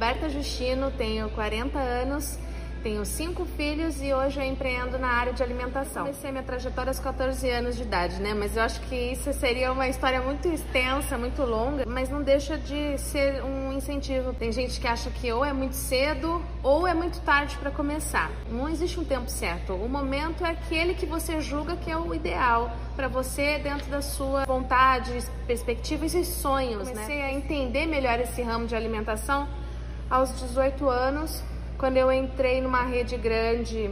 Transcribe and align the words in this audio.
Roberta 0.00 0.30
Justino, 0.30 0.90
tenho 0.90 1.28
40 1.28 1.78
anos, 1.78 2.38
tenho 2.82 3.04
cinco 3.04 3.44
filhos 3.44 4.00
e 4.00 4.14
hoje 4.14 4.40
eu 4.40 4.46
empreendo 4.46 4.98
na 4.98 5.08
área 5.08 5.30
de 5.30 5.42
alimentação. 5.42 6.04
Comecei 6.06 6.30
minha 6.30 6.42
trajetória 6.42 6.88
aos 6.88 6.98
14 6.98 7.46
anos 7.50 7.76
de 7.76 7.82
idade, 7.82 8.18
né? 8.18 8.32
Mas 8.32 8.56
eu 8.56 8.62
acho 8.62 8.80
que 8.80 8.94
isso 8.94 9.30
seria 9.34 9.70
uma 9.70 9.88
história 9.88 10.22
muito 10.22 10.48
extensa, 10.48 11.18
muito 11.18 11.42
longa, 11.42 11.84
mas 11.86 12.08
não 12.08 12.22
deixa 12.22 12.56
de 12.56 12.96
ser 12.96 13.44
um 13.44 13.74
incentivo. 13.74 14.32
Tem 14.32 14.50
gente 14.50 14.80
que 14.80 14.88
acha 14.88 15.10
que 15.10 15.30
ou 15.30 15.44
é 15.44 15.52
muito 15.52 15.74
cedo 15.74 16.42
ou 16.62 16.88
é 16.88 16.94
muito 16.94 17.20
tarde 17.20 17.58
para 17.58 17.70
começar. 17.70 18.30
Não 18.50 18.70
existe 18.70 18.98
um 18.98 19.04
tempo 19.04 19.30
certo. 19.30 19.74
O 19.74 19.86
momento 19.86 20.46
é 20.46 20.52
aquele 20.52 20.94
que 20.94 21.04
você 21.04 21.42
julga 21.42 21.76
que 21.76 21.90
é 21.90 21.96
o 21.98 22.14
ideal 22.14 22.74
para 22.96 23.06
você 23.06 23.58
dentro 23.58 23.90
da 23.90 24.00
sua 24.00 24.46
vontade, 24.46 25.12
perspectivas 25.46 26.14
e 26.14 26.24
sonhos, 26.24 26.88
né? 26.88 26.94
Comecei 26.94 27.20
a 27.20 27.30
entender 27.30 27.84
melhor 27.84 28.18
esse 28.18 28.40
ramo 28.40 28.66
de 28.66 28.74
alimentação 28.74 29.46
aos 30.10 30.38
18 30.40 30.88
anos 30.88 31.42
quando 31.78 31.96
eu 31.96 32.12
entrei 32.12 32.60
numa 32.60 32.82
rede 32.82 33.16
grande 33.16 33.90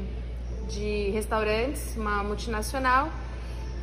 de 0.68 1.08
restaurantes, 1.10 1.96
uma 1.96 2.22
multinacional, 2.22 3.08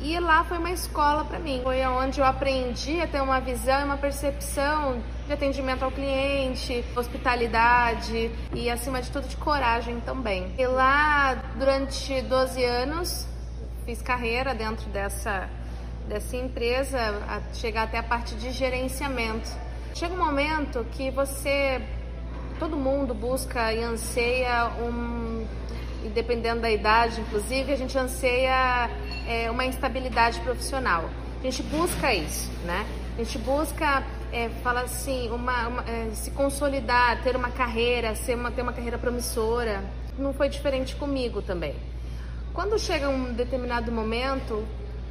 e 0.00 0.20
lá 0.20 0.44
foi 0.44 0.58
uma 0.58 0.70
escola 0.70 1.24
para 1.24 1.40
mim. 1.40 1.60
Foi 1.64 1.84
onde 1.86 2.20
eu 2.20 2.24
aprendi 2.24 3.00
a 3.00 3.06
ter 3.08 3.20
uma 3.20 3.40
visão 3.40 3.80
e 3.80 3.84
uma 3.84 3.96
percepção 3.96 5.02
de 5.26 5.32
atendimento 5.32 5.84
ao 5.84 5.90
cliente, 5.90 6.84
hospitalidade 6.94 8.30
e, 8.54 8.70
acima 8.70 9.02
de 9.02 9.10
tudo, 9.10 9.26
de 9.26 9.36
coragem 9.36 9.98
também. 10.00 10.54
E 10.56 10.66
lá, 10.66 11.34
durante 11.58 12.20
12 12.22 12.62
anos, 12.62 13.26
fiz 13.84 14.00
carreira 14.02 14.54
dentro 14.54 14.88
dessa, 14.90 15.48
dessa 16.06 16.36
empresa, 16.36 16.98
chegar 17.54 17.84
até 17.84 17.98
a 17.98 18.02
parte 18.02 18.36
de 18.36 18.52
gerenciamento. 18.52 19.50
Chega 19.94 20.14
um 20.14 20.18
momento 20.18 20.86
que 20.92 21.10
você 21.10 21.82
todo 22.58 22.76
mundo 22.76 23.14
busca 23.14 23.72
e 23.72 23.82
anseia 23.82 24.68
um, 24.80 25.46
dependendo 26.14 26.60
da 26.60 26.70
idade, 26.70 27.20
inclusive, 27.20 27.72
a 27.72 27.76
gente 27.76 27.96
anseia 27.96 28.90
é, 29.26 29.50
uma 29.50 29.64
instabilidade 29.64 30.40
profissional. 30.40 31.10
A 31.40 31.42
gente 31.42 31.62
busca 31.64 32.12
isso, 32.14 32.50
né? 32.64 32.86
A 33.14 33.22
gente 33.22 33.38
busca, 33.38 34.02
é, 34.32 34.48
fala 34.62 34.82
assim, 34.82 35.30
uma, 35.30 35.68
uma 35.68 35.82
é, 35.82 36.10
se 36.12 36.30
consolidar, 36.30 37.22
ter 37.22 37.36
uma 37.36 37.50
carreira, 37.50 38.14
ser 38.14 38.34
uma, 38.34 38.50
ter 38.50 38.62
uma 38.62 38.72
carreira 38.72 38.98
promissora. 38.98 39.82
Não 40.18 40.32
foi 40.32 40.48
diferente 40.48 40.96
comigo 40.96 41.42
também. 41.42 41.74
Quando 42.52 42.78
chega 42.78 43.08
um 43.08 43.34
determinado 43.34 43.92
momento, 43.92 44.64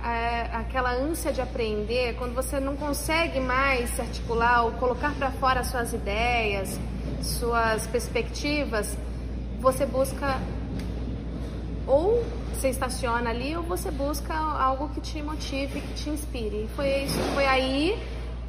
é, 0.05 0.49
aquela 0.53 0.91
ânsia 0.91 1.33
de 1.33 1.41
aprender, 1.41 2.15
quando 2.15 2.35
você 2.35 2.59
não 2.59 2.75
consegue 2.75 3.39
mais 3.39 3.89
se 3.89 4.01
articular 4.01 4.63
ou 4.63 4.73
colocar 4.73 5.15
para 5.15 5.31
fora 5.31 5.63
suas 5.63 5.93
ideias, 5.93 6.79
suas 7.23 7.87
perspectivas, 7.87 8.95
você 9.59 9.83
busca 9.83 10.39
ou 11.87 12.23
você 12.53 12.69
estaciona 12.69 13.31
ali 13.31 13.57
ou 13.57 13.63
você 13.63 13.89
busca 13.89 14.33
algo 14.33 14.89
que 14.89 15.01
te 15.01 15.23
motive, 15.23 15.81
que 15.81 15.93
te 15.95 16.09
inspire. 16.11 16.65
E 16.65 16.69
foi 16.75 17.03
isso, 17.03 17.17
foi 17.33 17.45
aí 17.47 17.99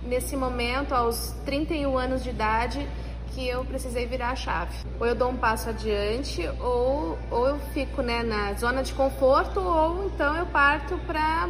nesse 0.03 0.37
momento, 0.37 0.95
aos 0.95 1.35
31 1.47 1.97
anos 1.97 2.23
de 2.23 2.31
idade, 2.31 2.87
que 3.35 3.47
eu 3.47 3.65
precisei 3.65 4.07
virar 4.07 4.31
a 4.31 4.37
chave. 4.37 4.75
Ou 4.99 5.07
eu 5.07 5.15
dou 5.15 5.31
um 5.31 5.37
passo 5.37 5.69
adiante, 5.69 6.49
ou, 6.61 7.19
ou 7.31 7.49
eu 7.49 7.59
fico 7.73 8.03
né, 8.03 8.23
na 8.23 8.55
zona 8.55 8.83
de 8.83 8.93
conforto, 8.95 9.61
ou 9.61 10.07
então 10.07 10.37
eu 10.37 10.47
parto 10.47 10.99
para 11.07 11.49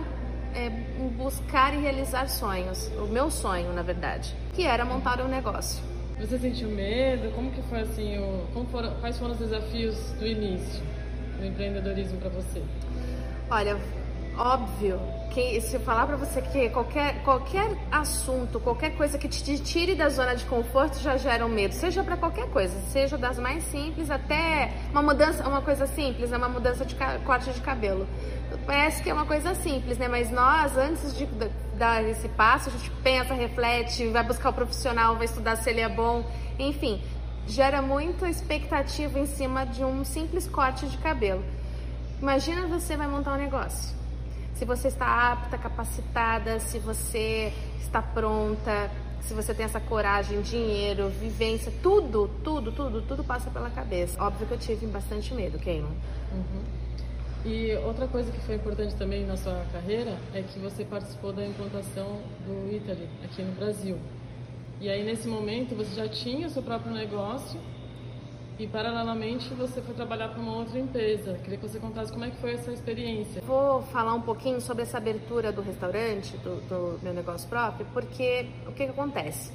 é, 0.54 0.70
buscar 1.16 1.74
e 1.74 1.78
realizar 1.78 2.28
sonhos. 2.28 2.88
O 2.98 3.06
meu 3.06 3.30
sonho, 3.30 3.72
na 3.72 3.82
verdade, 3.82 4.34
que 4.54 4.64
era 4.64 4.84
montar 4.84 5.20
um 5.20 5.28
negócio. 5.28 5.82
Você 6.18 6.38
sentiu 6.38 6.68
medo? 6.70 7.30
Como 7.34 7.50
que 7.50 7.62
foi 7.62 7.80
assim? 7.80 8.18
O, 8.18 8.46
como 8.54 8.66
foram, 8.68 8.94
quais 9.00 9.18
foram 9.18 9.32
os 9.32 9.38
desafios 9.38 9.96
do 10.18 10.26
início 10.26 10.82
do 11.38 11.44
empreendedorismo 11.44 12.18
para 12.18 12.30
você? 12.30 12.62
Olha, 13.50 13.78
óbvio 14.38 15.00
que 15.30 15.60
se 15.60 15.74
eu 15.74 15.80
falar 15.80 16.06
para 16.06 16.16
você 16.16 16.40
que 16.40 16.70
qualquer, 16.70 17.22
qualquer 17.22 17.76
assunto, 17.92 18.58
qualquer 18.58 18.96
coisa 18.96 19.18
que 19.18 19.28
te 19.28 19.58
tire 19.58 19.94
da 19.94 20.08
zona 20.08 20.34
de 20.34 20.44
conforto 20.46 20.98
já 20.98 21.16
gera 21.16 21.44
um 21.44 21.48
medo, 21.48 21.74
seja 21.74 22.02
para 22.02 22.16
qualquer 22.16 22.48
coisa, 22.48 22.74
seja 22.90 23.18
das 23.18 23.38
mais 23.38 23.64
simples 23.64 24.10
até 24.10 24.72
uma 24.90 25.02
mudança, 25.02 25.46
uma 25.46 25.60
coisa 25.60 25.86
simples, 25.86 26.32
é 26.32 26.36
uma 26.36 26.48
mudança 26.48 26.84
de 26.84 26.96
corte 27.24 27.52
de 27.52 27.60
cabelo. 27.60 28.06
Parece 28.64 29.02
que 29.02 29.10
é 29.10 29.12
uma 29.12 29.26
coisa 29.26 29.54
simples, 29.54 29.98
né? 29.98 30.08
Mas 30.08 30.30
nós, 30.30 30.76
antes 30.76 31.14
de 31.14 31.26
dar 31.76 32.02
esse 32.02 32.28
passo, 32.30 32.70
a 32.70 32.72
gente 32.72 32.90
pensa, 33.02 33.34
reflete, 33.34 34.08
vai 34.08 34.22
buscar 34.22 34.50
o 34.50 34.52
profissional, 34.52 35.16
vai 35.16 35.26
estudar 35.26 35.56
se 35.56 35.68
ele 35.68 35.80
é 35.80 35.88
bom, 35.88 36.24
enfim, 36.58 37.02
gera 37.46 37.82
muita 37.82 38.28
expectativa 38.28 39.18
em 39.18 39.26
cima 39.26 39.66
de 39.66 39.84
um 39.84 40.04
simples 40.04 40.48
corte 40.48 40.86
de 40.86 40.96
cabelo. 40.98 41.44
Imagina 42.22 42.66
você 42.66 42.96
vai 42.96 43.06
montar 43.06 43.34
um 43.34 43.36
negócio. 43.36 43.94
Se 44.56 44.64
você 44.64 44.88
está 44.88 45.32
apta, 45.32 45.58
capacitada, 45.58 46.58
se 46.58 46.78
você 46.78 47.52
está 47.78 48.00
pronta, 48.00 48.90
se 49.20 49.34
você 49.34 49.52
tem 49.52 49.66
essa 49.66 49.78
coragem, 49.78 50.40
dinheiro, 50.40 51.10
vivência, 51.10 51.70
tudo, 51.82 52.30
tudo, 52.42 52.72
tudo, 52.72 53.02
tudo 53.02 53.22
passa 53.22 53.50
pela 53.50 53.68
cabeça. 53.68 54.20
Óbvio 54.22 54.46
que 54.46 54.54
eu 54.54 54.58
tive 54.58 54.86
bastante 54.86 55.34
medo, 55.34 55.58
Keino. 55.58 55.88
Uhum. 56.32 56.62
E 57.44 57.74
outra 57.84 58.08
coisa 58.08 58.32
que 58.32 58.40
foi 58.40 58.54
importante 58.54 58.94
também 58.96 59.26
na 59.26 59.36
sua 59.36 59.62
carreira 59.70 60.16
é 60.32 60.40
que 60.40 60.58
você 60.58 60.84
participou 60.86 61.34
da 61.34 61.46
implantação 61.46 62.22
do 62.46 62.74
Italy 62.74 63.06
aqui 63.22 63.42
no 63.42 63.52
Brasil. 63.52 63.98
E 64.80 64.88
aí 64.88 65.04
nesse 65.04 65.28
momento 65.28 65.76
você 65.76 65.94
já 65.94 66.08
tinha 66.08 66.46
o 66.46 66.50
seu 66.50 66.62
próprio 66.62 66.92
negócio 66.92 67.60
e 68.58 68.66
paralelamente 68.66 69.52
você 69.54 69.82
foi 69.82 69.94
trabalhar 69.94 70.28
para 70.28 70.40
uma 70.40 70.56
outra 70.56 70.78
empresa. 70.78 71.34
Queria 71.42 71.58
que 71.58 71.68
você 71.68 71.78
contasse 71.78 72.10
como 72.10 72.24
é 72.24 72.30
que 72.30 72.36
foi 72.36 72.54
essa 72.54 72.72
experiência. 72.72 73.42
Vou 73.42 73.82
falar 73.82 74.14
um 74.14 74.22
pouquinho 74.22 74.60
sobre 74.60 74.82
essa 74.82 74.96
abertura 74.96 75.52
do 75.52 75.60
restaurante, 75.60 76.36
do, 76.38 76.56
do 76.68 76.98
meu 77.02 77.12
negócio 77.12 77.48
próprio, 77.48 77.86
porque 77.92 78.46
o 78.66 78.72
que, 78.72 78.84
que 78.84 78.90
acontece? 78.90 79.52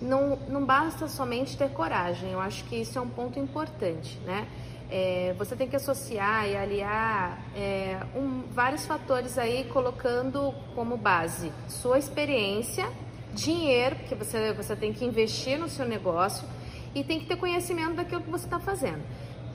Não, 0.00 0.36
não 0.48 0.64
basta 0.64 1.08
somente 1.08 1.56
ter 1.56 1.70
coragem, 1.70 2.32
eu 2.32 2.40
acho 2.40 2.64
que 2.64 2.76
isso 2.76 2.98
é 2.98 3.00
um 3.00 3.08
ponto 3.08 3.38
importante, 3.38 4.18
né? 4.26 4.48
É, 4.90 5.34
você 5.38 5.56
tem 5.56 5.66
que 5.66 5.76
associar 5.76 6.46
e 6.46 6.54
aliar 6.54 7.38
é, 7.56 7.98
um, 8.14 8.42
vários 8.52 8.84
fatores 8.84 9.38
aí, 9.38 9.64
colocando 9.72 10.52
como 10.74 10.98
base 10.98 11.50
sua 11.66 11.98
experiência, 11.98 12.86
dinheiro, 13.32 13.96
porque 13.96 14.14
você, 14.14 14.52
você 14.52 14.76
tem 14.76 14.92
que 14.92 15.02
investir 15.02 15.58
no 15.58 15.68
seu 15.68 15.86
negócio 15.86 16.46
e 16.94 17.02
tem 17.02 17.20
que 17.20 17.26
ter 17.26 17.36
conhecimento 17.36 17.94
daquilo 17.94 18.22
que 18.22 18.30
você 18.30 18.44
está 18.44 18.58
fazendo. 18.58 19.02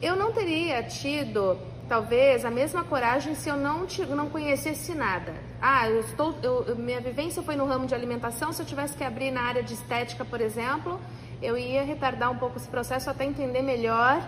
Eu 0.02 0.16
não 0.16 0.32
teria 0.32 0.84
tido, 0.84 1.58
talvez, 1.88 2.46
a 2.46 2.52
mesma 2.52 2.84
coragem 2.84 3.34
se 3.36 3.50
eu 3.50 3.58
não, 3.58 3.86
te, 3.86 4.06
não 4.06 4.30
conhecesse 4.30 4.94
nada. 4.94 5.34
Ah, 5.62 5.90
eu 5.90 6.02
estou, 6.02 6.36
eu, 6.44 6.76
minha 6.76 7.02
vivência 7.02 7.42
foi 7.42 7.56
no 7.56 7.66
ramo 7.66 7.88
de 7.88 7.96
alimentação, 7.96 8.54
se 8.54 8.62
eu 8.62 8.66
tivesse 8.66 8.96
que 8.96 9.04
abrir 9.04 9.32
na 9.32 9.42
área 9.42 9.64
de 9.64 9.74
estética, 9.74 10.24
por 10.24 10.40
exemplo, 10.40 11.00
eu 11.42 11.58
ia 11.58 11.84
retardar 11.84 12.32
um 12.32 12.38
pouco 12.38 12.58
esse 12.58 12.68
processo 12.68 13.10
até 13.10 13.26
entender 13.26 13.62
melhor 13.62 14.22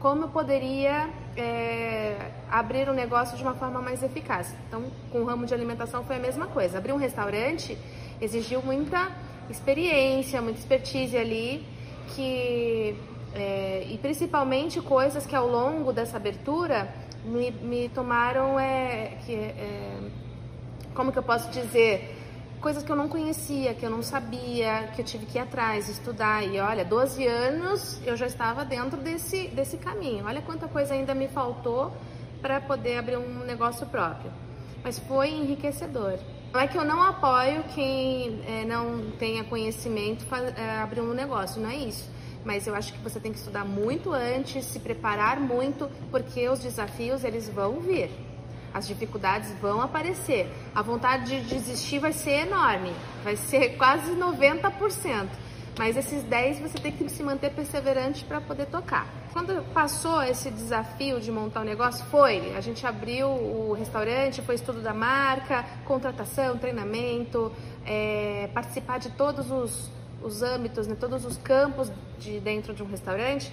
como 0.00 0.24
eu 0.24 0.28
poderia 0.28 1.08
é, 1.36 2.30
abrir 2.50 2.88
um 2.88 2.92
negócio 2.92 3.36
de 3.36 3.42
uma 3.42 3.54
forma 3.54 3.80
mais 3.80 4.02
eficaz. 4.02 4.54
Então, 4.68 4.84
com 5.10 5.20
o 5.20 5.24
ramo 5.24 5.46
de 5.46 5.54
alimentação 5.54 6.04
foi 6.04 6.16
a 6.16 6.18
mesma 6.18 6.46
coisa. 6.46 6.78
Abrir 6.78 6.92
um 6.92 6.98
restaurante 6.98 7.76
exigiu 8.20 8.62
muita 8.62 9.10
experiência, 9.48 10.40
muita 10.42 10.58
expertise 10.58 11.16
ali, 11.16 11.66
que 12.14 12.96
é, 13.34 13.86
e 13.90 13.98
principalmente 13.98 14.80
coisas 14.80 15.26
que 15.26 15.36
ao 15.36 15.46
longo 15.46 15.92
dessa 15.92 16.16
abertura 16.16 16.88
me, 17.24 17.50
me 17.50 17.88
tomaram, 17.90 18.58
é, 18.58 19.18
que, 19.26 19.34
é, 19.34 19.98
como 20.94 21.12
que 21.12 21.18
eu 21.18 21.22
posso 21.22 21.50
dizer, 21.50 22.16
coisas 22.60 22.82
que 22.82 22.90
eu 22.90 22.96
não 22.96 23.08
conhecia, 23.08 23.74
que 23.74 23.84
eu 23.84 23.90
não 23.90 24.02
sabia, 24.02 24.90
que 24.94 25.02
eu 25.02 25.04
tive 25.04 25.26
que 25.26 25.38
ir 25.38 25.42
atrás, 25.42 25.88
estudar. 25.88 26.44
E 26.44 26.58
olha, 26.58 26.84
12 26.84 27.26
anos 27.26 28.00
eu 28.06 28.16
já 28.16 28.26
estava 28.26 28.64
dentro 28.64 29.00
desse, 29.00 29.48
desse 29.48 29.76
caminho. 29.76 30.24
Olha 30.24 30.40
quanta 30.40 30.66
coisa 30.66 30.94
ainda 30.94 31.14
me 31.14 31.28
faltou 31.28 31.92
para 32.40 32.60
poder 32.60 32.98
abrir 32.98 33.18
um 33.18 33.44
negócio 33.44 33.86
próprio. 33.86 34.30
Mas 34.82 34.98
foi 34.98 35.30
enriquecedor. 35.30 36.18
Não 36.56 36.62
é 36.62 36.66
que 36.66 36.78
eu 36.78 36.86
não 36.86 37.02
apoio 37.02 37.62
quem 37.74 38.40
é, 38.46 38.64
não 38.64 39.10
tenha 39.18 39.44
conhecimento 39.44 40.24
é, 40.56 40.78
abrir 40.78 41.02
um 41.02 41.12
negócio, 41.12 41.60
não 41.60 41.68
é 41.68 41.76
isso. 41.76 42.10
Mas 42.46 42.66
eu 42.66 42.74
acho 42.74 42.94
que 42.94 42.98
você 43.00 43.20
tem 43.20 43.30
que 43.30 43.36
estudar 43.36 43.62
muito 43.62 44.10
antes, 44.10 44.64
se 44.64 44.80
preparar 44.80 45.38
muito, 45.38 45.86
porque 46.10 46.48
os 46.48 46.60
desafios 46.60 47.24
eles 47.24 47.46
vão 47.46 47.78
vir. 47.80 48.08
As 48.72 48.86
dificuldades 48.88 49.52
vão 49.60 49.82
aparecer. 49.82 50.50
A 50.74 50.80
vontade 50.80 51.26
de 51.26 51.40
desistir 51.42 51.98
vai 51.98 52.14
ser 52.14 52.46
enorme, 52.46 52.90
vai 53.22 53.36
ser 53.36 53.76
quase 53.76 54.12
90%. 54.12 55.28
Mas 55.78 55.96
esses 55.96 56.22
10 56.22 56.60
você 56.60 56.78
tem 56.78 56.90
que 56.90 57.08
se 57.08 57.22
manter 57.22 57.50
perseverante 57.50 58.24
para 58.24 58.40
poder 58.40 58.66
tocar. 58.66 59.06
Quando 59.32 59.62
passou 59.74 60.22
esse 60.22 60.50
desafio 60.50 61.20
de 61.20 61.30
montar 61.30 61.60
o 61.60 61.62
um 61.62 61.66
negócio, 61.66 62.04
foi. 62.06 62.54
A 62.56 62.60
gente 62.60 62.86
abriu 62.86 63.28
o 63.28 63.74
restaurante, 63.78 64.40
foi 64.40 64.54
estudo 64.54 64.80
da 64.80 64.94
marca, 64.94 65.64
contratação, 65.84 66.56
treinamento, 66.56 67.52
é, 67.84 68.48
participar 68.54 68.98
de 68.98 69.10
todos 69.10 69.50
os 69.50 69.90
os 70.22 70.42
âmbitos, 70.42 70.86
né, 70.86 70.96
todos 70.98 71.24
os 71.24 71.36
campos 71.36 71.90
de 72.18 72.40
dentro 72.40 72.74
de 72.74 72.82
um 72.82 72.86
restaurante, 72.86 73.52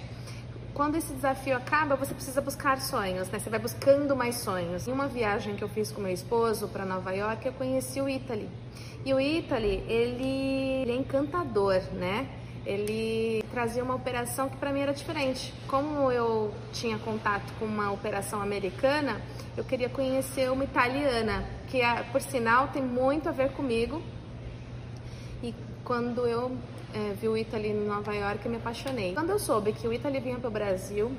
quando 0.74 0.96
esse 0.96 1.12
desafio 1.14 1.56
acaba, 1.56 1.94
você 1.94 2.12
precisa 2.12 2.40
buscar 2.40 2.80
sonhos, 2.80 3.30
né? 3.30 3.38
Você 3.38 3.48
vai 3.48 3.60
buscando 3.60 4.14
mais 4.16 4.34
sonhos. 4.34 4.88
Em 4.88 4.92
uma 4.92 5.06
viagem 5.06 5.54
que 5.54 5.62
eu 5.62 5.68
fiz 5.68 5.92
com 5.92 6.02
meu 6.02 6.12
esposo 6.12 6.66
para 6.68 6.84
Nova 6.84 7.12
York, 7.12 7.46
eu 7.46 7.52
conheci 7.52 8.00
o 8.00 8.08
Italy. 8.08 8.48
E 9.04 9.14
o 9.14 9.20
Italy, 9.20 9.84
ele, 9.86 10.82
ele 10.82 10.90
é 10.90 10.96
encantador, 10.96 11.80
né? 11.92 12.28
Ele 12.66 13.44
trazia 13.52 13.84
uma 13.84 13.94
operação 13.94 14.48
que 14.48 14.56
para 14.56 14.72
mim 14.72 14.80
era 14.80 14.92
diferente. 14.92 15.54
Como 15.68 16.10
eu 16.10 16.52
tinha 16.72 16.98
contato 16.98 17.52
com 17.58 17.66
uma 17.66 17.92
operação 17.92 18.42
americana, 18.42 19.20
eu 19.56 19.62
queria 19.62 19.88
conhecer 19.88 20.50
uma 20.50 20.64
italiana, 20.64 21.44
que 21.68 21.80
por 22.10 22.20
sinal 22.20 22.68
tem 22.68 22.82
muito 22.82 23.28
a 23.28 23.32
ver 23.32 23.52
comigo. 23.52 24.02
E 25.44 25.54
quando 25.84 26.26
eu 26.26 26.56
é, 26.94 27.12
vi 27.12 27.28
o 27.28 27.36
Italy 27.36 27.68
em 27.68 27.86
Nova 27.86 28.14
York, 28.14 28.46
eu 28.46 28.50
me 28.50 28.56
apaixonei. 28.56 29.12
Quando 29.12 29.28
eu 29.28 29.38
soube 29.38 29.74
que 29.74 29.86
o 29.86 29.92
Italy 29.92 30.18
vinha 30.18 30.38
para 30.38 30.48
o 30.48 30.50
Brasil, 30.50 31.12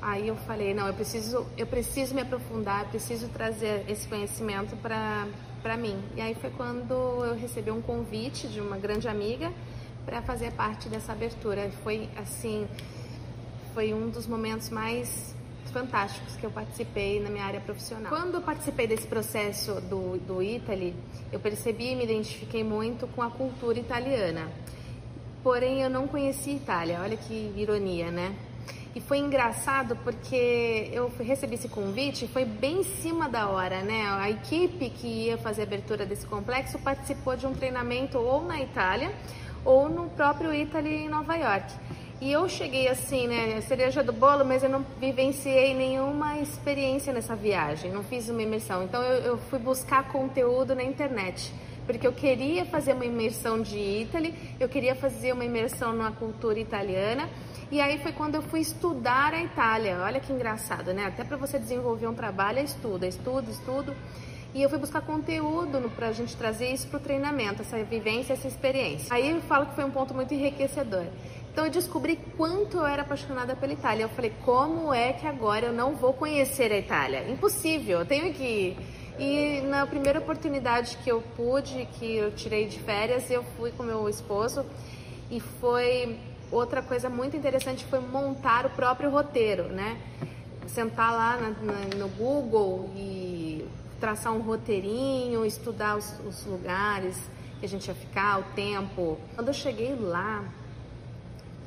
aí 0.00 0.28
eu 0.28 0.34
falei, 0.34 0.72
não, 0.72 0.86
eu 0.86 0.94
preciso, 0.94 1.46
eu 1.58 1.66
preciso 1.66 2.14
me 2.14 2.22
aprofundar, 2.22 2.88
preciso 2.88 3.28
trazer 3.28 3.84
esse 3.86 4.08
conhecimento 4.08 4.74
para 4.76 5.26
para 5.62 5.76
mim. 5.76 6.00
E 6.14 6.20
aí 6.20 6.34
foi 6.36 6.50
quando 6.50 6.94
eu 7.24 7.34
recebi 7.34 7.70
um 7.70 7.82
convite 7.82 8.46
de 8.46 8.60
uma 8.60 8.78
grande 8.78 9.08
amiga 9.08 9.52
para 10.06 10.22
fazer 10.22 10.52
parte 10.52 10.88
dessa 10.88 11.12
abertura. 11.12 11.70
Foi 11.82 12.08
assim, 12.16 12.66
foi 13.74 13.92
um 13.92 14.08
dos 14.08 14.26
momentos 14.26 14.70
mais 14.70 15.34
fantásticos 15.76 16.36
que 16.36 16.44
eu 16.44 16.50
participei 16.50 17.20
na 17.20 17.28
minha 17.28 17.44
área 17.44 17.60
profissional. 17.60 18.08
Quando 18.08 18.34
eu 18.36 18.42
participei 18.42 18.86
desse 18.86 19.06
processo 19.06 19.80
do, 19.82 20.16
do 20.18 20.42
Italy, 20.42 20.94
eu 21.30 21.40
percebi 21.40 21.92
e 21.92 21.96
me 21.96 22.04
identifiquei 22.04 22.64
muito 22.64 23.06
com 23.08 23.22
a 23.22 23.30
cultura 23.30 23.78
italiana 23.78 24.50
porém 25.46 25.80
eu 25.80 25.88
não 25.88 26.08
conhecia 26.08 26.52
Itália. 26.52 26.98
Olha 27.00 27.16
que 27.16 27.52
ironia, 27.56 28.10
né? 28.10 28.34
E 28.96 29.00
foi 29.00 29.18
engraçado 29.18 29.94
porque 30.02 30.90
eu 30.92 31.08
recebi 31.20 31.54
esse 31.54 31.68
convite, 31.68 32.26
foi 32.26 32.44
bem 32.44 32.80
em 32.80 32.82
cima 32.82 33.28
da 33.28 33.46
hora, 33.46 33.80
né? 33.82 34.08
A 34.08 34.28
equipe 34.28 34.90
que 34.90 35.06
ia 35.06 35.38
fazer 35.38 35.60
a 35.60 35.64
abertura 35.64 36.04
desse 36.04 36.26
complexo 36.26 36.80
participou 36.80 37.36
de 37.36 37.46
um 37.46 37.54
treinamento 37.54 38.18
ou 38.18 38.44
na 38.44 38.60
Itália 38.60 39.14
ou 39.64 39.88
no 39.88 40.10
próprio 40.10 40.52
Italy 40.52 41.04
em 41.04 41.08
Nova 41.08 41.36
York. 41.36 41.72
E 42.20 42.32
eu 42.32 42.48
cheguei 42.48 42.88
assim, 42.88 43.28
né, 43.28 43.60
cereja 43.60 44.02
do 44.02 44.12
bolo, 44.12 44.44
mas 44.44 44.62
eu 44.62 44.70
não 44.70 44.84
vivenciei 44.98 45.74
nenhuma 45.74 46.38
experiência 46.38 47.12
nessa 47.12 47.36
viagem, 47.36 47.92
não 47.92 48.02
fiz 48.02 48.28
uma 48.28 48.42
imersão. 48.42 48.82
Então 48.82 49.02
eu, 49.02 49.22
eu 49.22 49.38
fui 49.38 49.58
buscar 49.58 50.08
conteúdo 50.08 50.74
na 50.74 50.82
internet 50.82 51.52
porque 51.86 52.06
eu 52.06 52.12
queria 52.12 52.64
fazer 52.64 52.94
uma 52.94 53.04
imersão 53.06 53.62
de 53.62 53.78
Italy, 53.78 54.34
eu 54.58 54.68
queria 54.68 54.94
fazer 54.94 55.32
uma 55.32 55.44
imersão 55.44 55.92
na 55.92 56.10
cultura 56.10 56.58
italiana. 56.58 57.28
E 57.70 57.80
aí 57.80 57.98
foi 57.98 58.12
quando 58.12 58.34
eu 58.34 58.42
fui 58.42 58.60
estudar 58.60 59.32
a 59.32 59.42
Itália. 59.42 59.98
Olha 60.00 60.20
que 60.20 60.32
engraçado, 60.32 60.92
né? 60.92 61.06
Até 61.06 61.24
para 61.24 61.36
você 61.36 61.58
desenvolver 61.58 62.06
um 62.08 62.14
trabalho, 62.14 62.58
é 62.58 62.64
estudo, 62.64 63.04
é 63.04 63.08
estudo. 63.08 63.94
E 64.54 64.62
eu 64.62 64.68
fui 64.68 64.78
buscar 64.78 65.00
conteúdo 65.02 65.90
para 65.94 66.08
a 66.08 66.12
gente 66.12 66.36
trazer 66.36 66.70
isso 66.72 66.88
para 66.88 66.96
o 66.96 67.00
treinamento, 67.00 67.62
essa 67.62 67.82
vivência, 67.84 68.32
essa 68.32 68.48
experiência. 68.48 69.14
Aí 69.14 69.30
eu 69.30 69.40
falo 69.42 69.66
que 69.66 69.74
foi 69.74 69.84
um 69.84 69.90
ponto 69.90 70.14
muito 70.14 70.32
enriquecedor. 70.32 71.04
Então 71.56 71.64
eu 71.64 71.70
descobri 71.70 72.16
quanto 72.36 72.76
eu 72.76 72.84
era 72.84 73.00
apaixonada 73.00 73.56
pela 73.56 73.72
Itália. 73.72 74.02
Eu 74.02 74.10
falei, 74.10 74.30
como 74.44 74.92
é 74.92 75.14
que 75.14 75.26
agora 75.26 75.64
eu 75.64 75.72
não 75.72 75.96
vou 75.96 76.12
conhecer 76.12 76.70
a 76.70 76.76
Itália? 76.76 77.26
Impossível, 77.30 78.00
eu 78.00 78.04
tenho 78.04 78.34
que 78.34 78.76
e 79.18 79.62
na 79.62 79.86
primeira 79.86 80.18
oportunidade 80.18 80.98
que 81.02 81.10
eu 81.10 81.22
pude, 81.34 81.88
que 81.92 82.14
eu 82.14 82.30
tirei 82.32 82.66
de 82.66 82.78
férias, 82.80 83.30
eu 83.30 83.42
fui 83.56 83.70
com 83.70 83.84
meu 83.84 84.06
esposo 84.06 84.66
e 85.30 85.40
foi 85.40 86.18
outra 86.52 86.82
coisa 86.82 87.08
muito 87.08 87.34
interessante 87.34 87.86
foi 87.86 88.00
montar 88.00 88.66
o 88.66 88.70
próprio 88.70 89.08
roteiro, 89.08 89.68
né? 89.68 89.98
Sentar 90.66 91.10
lá 91.10 91.38
na, 91.38 91.48
na, 91.48 91.96
no 91.96 92.08
Google 92.08 92.90
e 92.94 93.66
traçar 93.98 94.34
um 94.34 94.42
roteirinho, 94.42 95.46
estudar 95.46 95.96
os, 95.96 96.20
os 96.28 96.44
lugares 96.44 97.18
que 97.58 97.64
a 97.64 97.68
gente 97.68 97.88
ia 97.88 97.94
ficar, 97.94 98.40
o 98.40 98.42
tempo. 98.54 99.16
Quando 99.34 99.48
eu 99.48 99.54
cheguei 99.54 99.94
lá, 99.98 100.44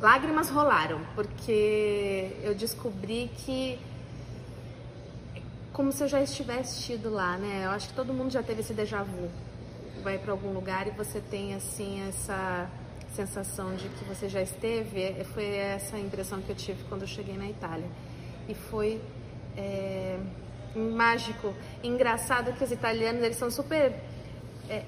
lágrimas 0.01 0.49
rolaram, 0.49 1.01
porque 1.15 2.31
eu 2.41 2.55
descobri 2.55 3.29
que 3.37 3.79
como 5.73 5.91
se 5.91 6.03
eu 6.03 6.07
já 6.07 6.21
estivesse 6.21 6.83
tido 6.83 7.09
lá, 7.09 7.37
né? 7.37 7.63
Eu 7.65 7.71
acho 7.71 7.89
que 7.89 7.93
todo 7.93 8.13
mundo 8.13 8.31
já 8.31 8.43
teve 8.43 8.61
esse 8.61 8.73
déjà 8.73 9.01
vu. 9.01 9.29
Vai 10.03 10.17
para 10.17 10.31
algum 10.31 10.51
lugar 10.51 10.87
e 10.87 10.91
você 10.91 11.21
tem 11.21 11.53
assim 11.53 12.05
essa 12.07 12.69
sensação 13.13 13.75
de 13.75 13.87
que 13.87 14.05
você 14.05 14.27
já 14.27 14.41
esteve. 14.41 15.01
É, 15.01 15.25
foi 15.33 15.45
essa 15.45 15.97
impressão 15.97 16.41
que 16.41 16.49
eu 16.49 16.55
tive 16.55 16.83
quando 16.89 17.03
eu 17.03 17.07
cheguei 17.07 17.37
na 17.37 17.47
Itália. 17.47 17.87
E 18.47 18.53
foi 18.53 19.01
é, 19.55 20.19
mágico, 20.75 21.53
engraçado 21.83 22.53
que 22.53 22.63
os 22.63 22.71
italianos 22.71 23.21
eles 23.23 23.37
são 23.37 23.51
super 23.51 23.93
é, 24.69 24.83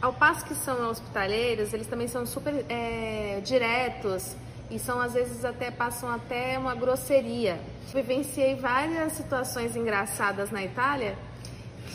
ao 0.00 0.12
passo 0.12 0.44
que 0.44 0.54
são 0.54 0.90
hospitaleiros, 0.90 1.72
eles 1.72 1.86
também 1.86 2.08
são 2.08 2.26
super 2.26 2.64
é, 2.68 3.40
diretos 3.44 4.36
e 4.72 4.78
são 4.78 5.00
às 5.00 5.12
vezes 5.12 5.44
até 5.44 5.70
passam 5.70 6.10
até 6.10 6.58
uma 6.58 6.74
grosseria. 6.74 7.60
Vivenciei 7.92 8.54
várias 8.54 9.12
situações 9.12 9.76
engraçadas 9.76 10.50
na 10.50 10.64
Itália 10.64 11.16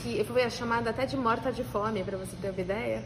que 0.01 0.19
eu 0.19 0.25
fui 0.25 0.47
chamada 0.49 0.89
até 0.89 1.05
de 1.05 1.17
morta 1.17 1.51
de 1.51 1.63
fome, 1.63 2.03
para 2.03 2.17
você 2.17 2.35
ter 2.37 2.51
uma 2.51 2.61
ideia. 2.61 3.03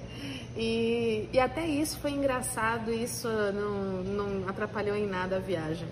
E, 0.56 1.30
e 1.32 1.40
até 1.40 1.66
isso 1.66 1.98
foi 2.00 2.12
engraçado, 2.12 2.92
isso 2.92 3.28
não, 3.54 4.04
não 4.04 4.50
atrapalhou 4.50 4.96
em 4.96 5.08
nada 5.08 5.38
a 5.38 5.40
viagem. 5.40 5.88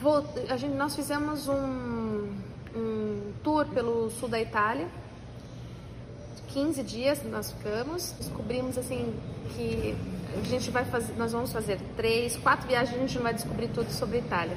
Vou, 0.00 0.24
a 0.48 0.56
gente, 0.56 0.74
nós 0.74 0.94
fizemos 0.94 1.48
um, 1.48 2.32
um 2.76 3.32
tour 3.42 3.66
pelo 3.66 4.10
sul 4.10 4.28
da 4.28 4.40
Itália, 4.40 4.86
15 6.48 6.82
dias 6.82 7.22
nós 7.24 7.52
ficamos, 7.52 8.14
descobrimos 8.18 8.78
assim 8.78 9.14
que 9.54 9.96
a 10.36 10.44
gente 10.44 10.70
vai 10.70 10.84
fazer, 10.84 11.14
nós 11.16 11.32
vamos 11.32 11.52
fazer 11.52 11.78
três, 11.96 12.36
quatro 12.36 12.66
viagens, 12.66 12.96
a 12.96 13.00
gente 13.00 13.18
vai 13.18 13.34
descobrir 13.34 13.68
tudo 13.68 13.90
sobre 13.90 14.18
Itália. 14.18 14.56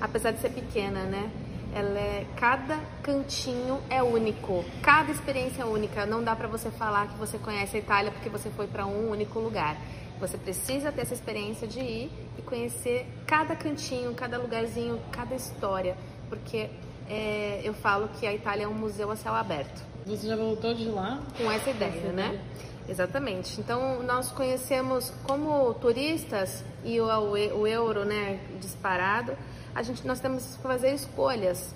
Apesar 0.00 0.32
de 0.32 0.40
ser 0.40 0.50
pequena, 0.50 1.04
né? 1.04 1.30
Ela 1.74 1.98
é, 1.98 2.26
cada 2.36 2.78
cantinho 3.02 3.80
é 3.90 4.02
único, 4.02 4.64
cada 4.80 5.10
experiência 5.10 5.62
é 5.62 5.64
única. 5.64 6.06
Não 6.06 6.22
dá 6.22 6.36
para 6.36 6.46
você 6.46 6.70
falar 6.70 7.08
que 7.08 7.18
você 7.18 7.36
conhece 7.36 7.76
a 7.76 7.80
Itália 7.80 8.12
porque 8.12 8.28
você 8.28 8.48
foi 8.50 8.66
para 8.66 8.86
um 8.86 9.10
único 9.10 9.40
lugar. 9.40 9.76
Você 10.20 10.38
precisa 10.38 10.92
ter 10.92 11.02
essa 11.02 11.14
experiência 11.14 11.66
de 11.66 11.80
ir 11.80 12.10
e 12.38 12.42
conhecer 12.42 13.06
cada 13.26 13.56
cantinho, 13.56 14.14
cada 14.14 14.38
lugarzinho, 14.38 15.00
cada 15.10 15.34
história, 15.34 15.96
porque 16.28 16.70
é, 17.08 17.60
eu 17.64 17.74
falo 17.74 18.08
que 18.08 18.26
a 18.26 18.32
Itália 18.32 18.64
é 18.64 18.68
um 18.68 18.74
museu 18.74 19.10
a 19.10 19.16
céu 19.16 19.34
aberto. 19.34 19.93
Você 20.06 20.28
já 20.28 20.36
voltou 20.36 20.74
de 20.74 20.86
lá? 20.86 21.18
Com 21.36 21.50
essa 21.50 21.70
ideia, 21.70 22.12
né? 22.12 22.38
Exatamente. 22.86 23.58
Então, 23.58 24.02
nós 24.02 24.30
conhecemos 24.30 25.10
como 25.22 25.72
turistas 25.74 26.62
e 26.84 27.00
o, 27.00 27.06
o 27.06 27.66
euro 27.66 28.04
né, 28.04 28.38
disparado, 28.60 29.36
a 29.74 29.82
gente, 29.82 30.06
nós 30.06 30.20
temos 30.20 30.56
que 30.56 30.62
fazer 30.62 30.92
escolhas. 30.92 31.74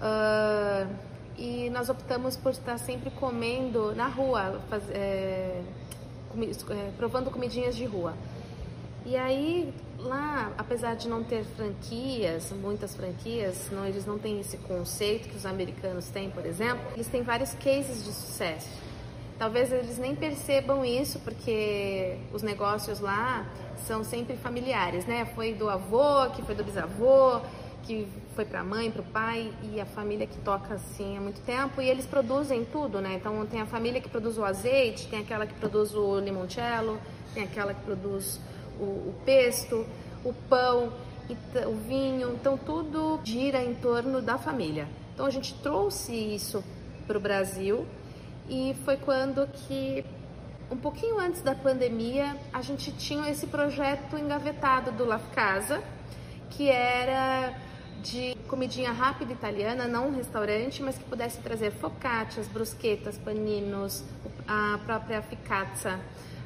Uh, 0.00 0.90
e 1.36 1.70
nós 1.70 1.88
optamos 1.88 2.36
por 2.36 2.52
estar 2.52 2.78
sempre 2.78 3.10
comendo 3.10 3.94
na 3.94 4.06
rua, 4.06 4.60
faz, 4.68 4.82
é, 4.90 5.60
comi, 6.30 6.50
é, 6.70 6.90
provando 6.96 7.30
comidinhas 7.30 7.76
de 7.76 7.84
rua. 7.84 8.14
E 9.04 9.16
aí, 9.16 9.72
lá, 10.04 10.52
apesar 10.58 10.94
de 10.94 11.08
não 11.08 11.22
ter 11.22 11.44
franquias, 11.44 12.52
muitas 12.52 12.94
franquias, 12.94 13.68
não, 13.70 13.86
eles 13.86 14.06
não 14.06 14.18
têm 14.18 14.40
esse 14.40 14.56
conceito 14.58 15.28
que 15.28 15.36
os 15.36 15.46
americanos 15.46 16.08
têm, 16.08 16.30
por 16.30 16.44
exemplo, 16.44 16.84
eles 16.94 17.06
têm 17.08 17.22
vários 17.22 17.54
cases 17.54 18.04
de 18.04 18.12
sucesso. 18.12 18.68
Talvez 19.38 19.72
eles 19.72 19.98
nem 19.98 20.14
percebam 20.14 20.84
isso, 20.84 21.18
porque 21.20 22.18
os 22.32 22.42
negócios 22.42 23.00
lá 23.00 23.46
são 23.86 24.04
sempre 24.04 24.36
familiares, 24.36 25.06
né? 25.06 25.24
Foi 25.34 25.52
do 25.52 25.68
avô, 25.68 26.30
que 26.30 26.42
foi 26.42 26.54
do 26.54 26.62
bisavô, 26.62 27.40
que 27.82 28.06
foi 28.34 28.44
para 28.44 28.60
a 28.60 28.64
mãe, 28.64 28.90
para 28.90 29.02
o 29.02 29.04
pai 29.04 29.52
e 29.62 29.80
a 29.80 29.86
família 29.86 30.26
que 30.26 30.38
toca 30.38 30.74
assim 30.74 31.16
há 31.16 31.20
muito 31.20 31.40
tempo 31.40 31.82
e 31.82 31.88
eles 31.88 32.06
produzem 32.06 32.64
tudo, 32.64 33.00
né? 33.00 33.14
Então 33.14 33.44
tem 33.46 33.60
a 33.60 33.66
família 33.66 34.00
que 34.00 34.08
produz 34.08 34.38
o 34.38 34.44
azeite, 34.44 35.08
tem 35.08 35.18
aquela 35.18 35.46
que 35.46 35.54
produz 35.54 35.94
o 35.94 36.20
limoncello, 36.20 37.00
tem 37.34 37.42
aquela 37.42 37.74
que 37.74 37.82
produz 37.82 38.40
o, 38.80 38.84
o 38.84 39.14
pesto, 39.24 39.86
o 40.24 40.32
pão, 40.48 40.92
o 41.66 41.74
vinho, 41.86 42.34
então 42.34 42.58
tudo 42.58 43.20
gira 43.24 43.62
em 43.62 43.74
torno 43.74 44.20
da 44.20 44.38
família. 44.38 44.88
Então 45.14 45.26
a 45.26 45.30
gente 45.30 45.54
trouxe 45.54 46.12
isso 46.12 46.62
para 47.06 47.16
o 47.16 47.20
Brasil 47.20 47.86
e 48.48 48.74
foi 48.84 48.96
quando 48.96 49.46
que 49.46 50.04
um 50.70 50.76
pouquinho 50.76 51.18
antes 51.18 51.42
da 51.42 51.54
pandemia 51.54 52.36
a 52.52 52.62
gente 52.62 52.92
tinha 52.92 53.30
esse 53.30 53.46
projeto 53.46 54.16
engavetado 54.16 54.90
do 54.92 55.04
La 55.04 55.18
Casa, 55.18 55.82
que 56.50 56.68
era 56.68 57.54
de 58.02 58.36
comidinha 58.48 58.90
rápida 58.90 59.32
italiana, 59.32 59.86
não 59.86 60.08
um 60.08 60.16
restaurante, 60.16 60.82
mas 60.82 60.98
que 60.98 61.04
pudesse 61.04 61.38
trazer 61.38 61.70
focaccias, 61.72 62.48
brusquetas, 62.48 63.16
paninos, 63.16 64.02
a 64.46 64.78
própria 64.84 65.22
ficazza, 65.22 66.00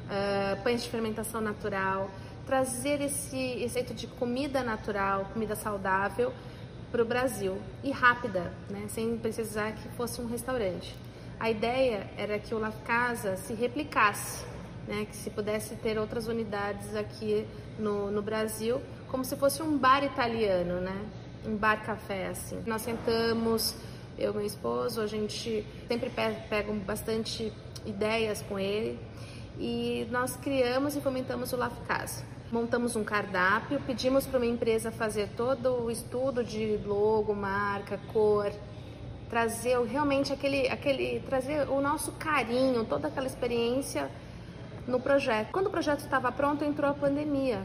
uh, 0.07 0.61
pães 0.63 0.83
de 0.83 0.89
fermentação 0.89 1.41
natural, 1.41 2.09
trazer 2.45 3.01
esse, 3.01 3.67
jeito 3.67 3.93
de 3.93 4.07
comida 4.07 4.63
natural, 4.63 5.25
comida 5.33 5.55
saudável 5.55 6.33
para 6.91 7.01
o 7.01 7.05
Brasil 7.05 7.57
e 7.83 7.91
rápida, 7.91 8.53
né? 8.69 8.85
sem 8.87 9.17
precisar 9.17 9.73
que 9.73 9.89
fosse 9.89 10.21
um 10.21 10.25
restaurante. 10.25 10.95
A 11.39 11.51
ideia 11.51 12.09
era 12.17 12.39
que 12.39 12.55
o 12.55 12.57
La 12.57 12.71
Casa 12.71 13.35
se 13.35 13.53
replicasse, 13.53 14.45
né? 14.87 15.05
que 15.09 15.15
se 15.15 15.29
pudesse 15.29 15.75
ter 15.75 15.99
outras 15.99 16.27
unidades 16.27 16.95
aqui 16.95 17.45
no, 17.77 18.09
no 18.09 18.21
Brasil, 18.21 18.81
como 19.09 19.25
se 19.25 19.35
fosse 19.35 19.61
um 19.61 19.77
bar 19.77 20.03
italiano, 20.03 20.79
né? 20.79 21.05
um 21.45 21.57
bar 21.57 21.83
café 21.85 22.27
assim. 22.27 22.63
Nós 22.65 22.81
sentamos, 22.81 23.75
eu 24.17 24.31
e 24.31 24.37
meu 24.37 24.45
esposo, 24.45 25.01
a 25.01 25.07
gente 25.07 25.65
sempre 25.89 26.09
pega 26.09 26.71
bastante 26.85 27.51
ideias 27.85 28.41
com 28.41 28.57
ele 28.57 28.97
e 29.59 30.07
nós 30.11 30.35
criamos 30.35 30.95
e 30.95 31.01
fomentamos 31.01 31.51
o 31.53 31.57
La 31.57 31.69
Casa. 31.87 32.23
Montamos 32.51 32.95
um 32.95 33.03
cardápio, 33.03 33.81
pedimos 33.85 34.25
para 34.25 34.37
uma 34.37 34.45
empresa 34.45 34.91
fazer 34.91 35.29
todo 35.35 35.83
o 35.83 35.91
estudo 35.91 36.43
de 36.43 36.79
logo, 36.85 37.33
marca, 37.33 37.99
cor, 38.13 38.51
trazer 39.29 39.77
realmente 39.83 40.31
aquele, 40.31 40.69
aquele, 40.69 41.19
trazer 41.27 41.67
o 41.67 41.81
nosso 41.81 42.13
carinho, 42.13 42.85
toda 42.85 43.09
aquela 43.09 43.27
experiência 43.27 44.09
no 44.87 44.99
projeto. 44.99 45.51
Quando 45.51 45.67
o 45.67 45.69
projeto 45.69 45.99
estava 45.99 46.31
pronto, 46.31 46.63
entrou 46.63 46.89
a 46.89 46.93
pandemia. 46.93 47.61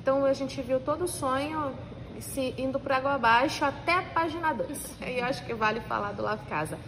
Então 0.00 0.24
a 0.24 0.32
gente 0.32 0.62
viu 0.62 0.78
todo 0.78 1.04
o 1.04 1.08
sonho 1.08 1.74
se 2.20 2.54
indo 2.56 2.78
para 2.78 2.98
água 2.98 3.14
abaixo 3.14 3.64
até 3.64 3.94
a 3.94 4.02
página 4.02 4.52
2. 4.52 4.96
E 5.00 5.18
eu 5.18 5.24
acho 5.24 5.44
que 5.44 5.54
vale 5.54 5.80
falar 5.80 6.12
do 6.12 6.22
Lave 6.22 6.46
Casa. 6.46 6.78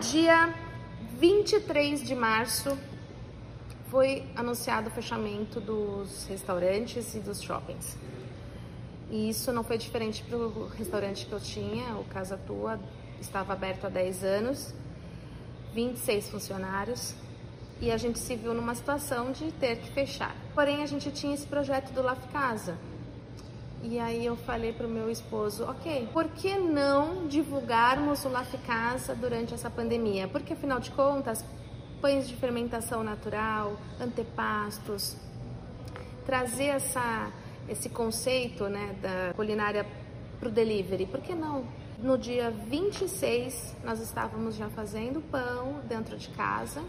Dia 0.00 0.52
23 1.18 2.02
de 2.02 2.14
março 2.14 2.76
foi 3.92 4.24
anunciado 4.34 4.88
o 4.88 4.90
fechamento 4.90 5.60
dos 5.60 6.24
restaurantes 6.24 7.14
e 7.14 7.18
dos 7.18 7.42
shoppings. 7.42 7.98
E 9.10 9.28
isso 9.28 9.52
não 9.52 9.62
foi 9.62 9.76
diferente 9.76 10.24
para 10.24 10.38
o 10.38 10.66
restaurante 10.68 11.26
que 11.26 11.32
eu 11.32 11.38
tinha, 11.38 11.98
o 11.98 12.04
Casa 12.04 12.38
Tua, 12.38 12.80
estava 13.20 13.52
aberto 13.52 13.84
há 13.84 13.90
10 13.90 14.24
anos, 14.24 14.74
26 15.74 16.30
funcionários, 16.30 17.14
e 17.82 17.90
a 17.90 17.98
gente 17.98 18.18
se 18.18 18.34
viu 18.34 18.54
numa 18.54 18.74
situação 18.74 19.30
de 19.30 19.52
ter 19.52 19.76
que 19.76 19.90
fechar. 19.90 20.34
Porém, 20.54 20.82
a 20.82 20.86
gente 20.86 21.10
tinha 21.10 21.34
esse 21.34 21.46
projeto 21.46 21.92
do 21.92 22.00
Laf 22.00 22.26
Casa. 22.28 22.78
E 23.82 23.98
aí 23.98 24.24
eu 24.24 24.36
falei 24.36 24.72
para 24.72 24.86
o 24.86 24.90
meu 24.90 25.10
esposo, 25.10 25.64
ok, 25.64 26.08
por 26.14 26.28
que 26.28 26.56
não 26.56 27.26
divulgarmos 27.26 28.24
o 28.24 28.30
Laf 28.30 28.56
Casa 28.66 29.14
durante 29.14 29.52
essa 29.52 29.68
pandemia? 29.68 30.26
Porque 30.28 30.54
afinal 30.54 30.80
de 30.80 30.90
contas, 30.92 31.44
pães 32.02 32.28
de 32.28 32.34
fermentação 32.34 33.04
natural, 33.04 33.78
antepastos, 34.00 35.16
trazer 36.26 36.66
essa, 36.66 37.30
esse 37.68 37.88
conceito 37.88 38.64
né, 38.64 38.96
da 39.00 39.32
culinária 39.34 39.86
para 40.40 40.48
o 40.48 40.52
delivery, 40.52 41.06
por 41.06 41.20
que 41.20 41.32
não? 41.32 41.64
No 42.02 42.18
dia 42.18 42.50
26, 42.50 43.76
nós 43.84 44.00
estávamos 44.00 44.56
já 44.56 44.68
fazendo 44.70 45.22
pão 45.30 45.76
dentro 45.88 46.18
de 46.18 46.28
casa, 46.30 46.82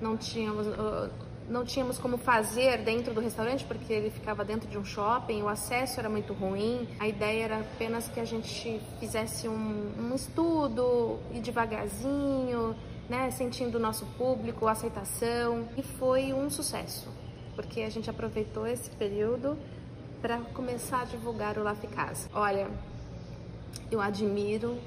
não 0.00 0.16
tínhamos, 0.16 0.66
uh, 0.66 1.10
não 1.46 1.62
tínhamos 1.62 1.98
como 1.98 2.16
fazer 2.16 2.78
dentro 2.78 3.12
do 3.12 3.20
restaurante 3.20 3.62
porque 3.66 3.92
ele 3.92 4.10
ficava 4.10 4.42
dentro 4.42 4.66
de 4.66 4.78
um 4.78 4.84
shopping, 4.84 5.42
o 5.42 5.48
acesso 5.48 6.00
era 6.00 6.08
muito 6.08 6.32
ruim. 6.32 6.88
A 6.98 7.06
ideia 7.06 7.44
era 7.44 7.60
apenas 7.60 8.08
que 8.08 8.18
a 8.18 8.24
gente 8.24 8.80
fizesse 8.98 9.46
um, 9.46 9.92
um 9.98 10.14
estudo 10.14 11.18
e 11.34 11.40
devagarzinho, 11.40 12.74
né, 13.08 13.30
sentindo 13.30 13.76
o 13.76 13.80
nosso 13.80 14.04
público, 14.18 14.66
aceitação, 14.66 15.68
e 15.76 15.82
foi 15.82 16.32
um 16.32 16.50
sucesso, 16.50 17.08
porque 17.54 17.82
a 17.82 17.90
gente 17.90 18.10
aproveitou 18.10 18.66
esse 18.66 18.90
período 18.90 19.56
para 20.20 20.38
começar 20.38 21.02
a 21.02 21.04
divulgar 21.04 21.58
o 21.58 21.62
Laficasa. 21.62 22.28
Olha, 22.34 22.68
eu 23.90 24.00
admiro 24.00 24.78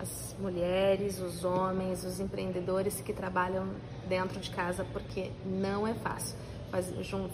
as 0.00 0.34
mulheres, 0.38 1.20
os 1.20 1.44
homens, 1.44 2.04
os 2.04 2.20
empreendedores 2.20 3.00
que 3.00 3.12
trabalham 3.12 3.68
dentro 4.08 4.40
de 4.40 4.50
casa, 4.50 4.84
porque 4.92 5.30
não 5.46 5.86
é 5.86 5.94
fácil. 5.94 6.36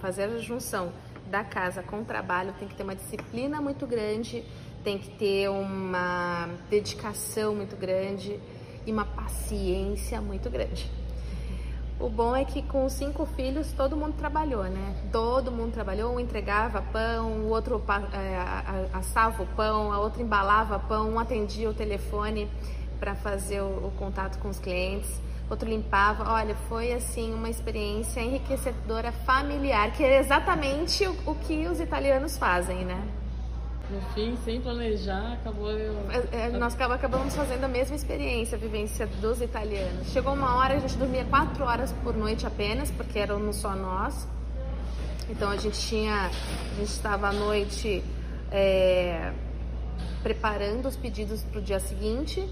Fazer 0.00 0.24
a 0.24 0.38
junção 0.38 0.92
da 1.30 1.42
casa 1.44 1.82
com 1.82 2.00
o 2.00 2.04
trabalho 2.04 2.54
tem 2.58 2.68
que 2.68 2.74
ter 2.74 2.82
uma 2.82 2.94
disciplina 2.94 3.60
muito 3.60 3.86
grande, 3.86 4.44
tem 4.84 4.98
que 4.98 5.10
ter 5.10 5.48
uma 5.48 6.48
dedicação 6.68 7.54
muito 7.54 7.76
grande 7.76 8.38
e 8.88 8.92
uma 8.92 9.04
paciência 9.04 10.18
muito 10.18 10.48
grande. 10.48 10.90
O 12.00 12.08
bom 12.08 12.34
é 12.34 12.44
que 12.44 12.62
com 12.62 12.88
cinco 12.88 13.26
filhos 13.26 13.70
todo 13.72 13.96
mundo 13.96 14.14
trabalhou, 14.14 14.62
né? 14.64 14.94
Todo 15.12 15.52
mundo 15.52 15.72
trabalhou, 15.72 16.14
um 16.14 16.20
entregava 16.20 16.80
pão, 16.80 17.32
o 17.40 17.48
outro 17.48 17.82
é, 18.12 18.88
assava 18.92 19.42
o 19.42 19.46
pão, 19.48 19.92
a 19.92 19.98
outra 19.98 20.22
embalava 20.22 20.78
pão, 20.78 21.10
um 21.10 21.18
atendia 21.18 21.68
o 21.68 21.74
telefone 21.74 22.48
para 22.98 23.14
fazer 23.14 23.60
o, 23.60 23.88
o 23.88 23.92
contato 23.98 24.38
com 24.38 24.48
os 24.48 24.58
clientes, 24.58 25.20
outro 25.50 25.68
limpava. 25.68 26.32
Olha, 26.32 26.54
foi 26.68 26.92
assim 26.92 27.34
uma 27.34 27.50
experiência 27.50 28.20
enriquecedora 28.20 29.12
familiar, 29.12 29.92
que 29.92 30.02
é 30.02 30.18
exatamente 30.18 31.06
o, 31.06 31.14
o 31.26 31.34
que 31.34 31.66
os 31.66 31.78
italianos 31.78 32.38
fazem, 32.38 32.84
né? 32.84 33.02
No 33.90 34.02
fim, 34.12 34.36
sem 34.44 34.60
planejar, 34.60 35.32
acabou. 35.32 35.70
Eu... 35.70 35.94
É, 36.30 36.50
nós 36.50 36.78
acabamos 36.78 37.34
fazendo 37.34 37.64
a 37.64 37.68
mesma 37.68 37.96
experiência, 37.96 38.56
a 38.56 38.60
vivência 38.60 39.06
dos 39.06 39.40
italianos. 39.40 40.08
Chegou 40.08 40.34
uma 40.34 40.56
hora, 40.56 40.74
a 40.74 40.78
gente 40.78 40.96
dormia 40.96 41.24
quatro 41.24 41.64
horas 41.64 41.90
por 42.04 42.14
noite 42.14 42.46
apenas, 42.46 42.90
porque 42.90 43.18
éramos 43.18 43.56
só 43.56 43.74
nós. 43.74 44.28
Então 45.30 45.50
a 45.50 45.56
gente 45.56 45.78
tinha, 45.80 46.26
a 46.26 46.74
gente 46.78 46.90
estava 46.90 47.28
à 47.28 47.32
noite 47.32 48.04
é, 48.50 49.32
preparando 50.22 50.86
os 50.86 50.96
pedidos 50.96 51.42
para 51.44 51.58
o 51.58 51.62
dia 51.62 51.80
seguinte. 51.80 52.46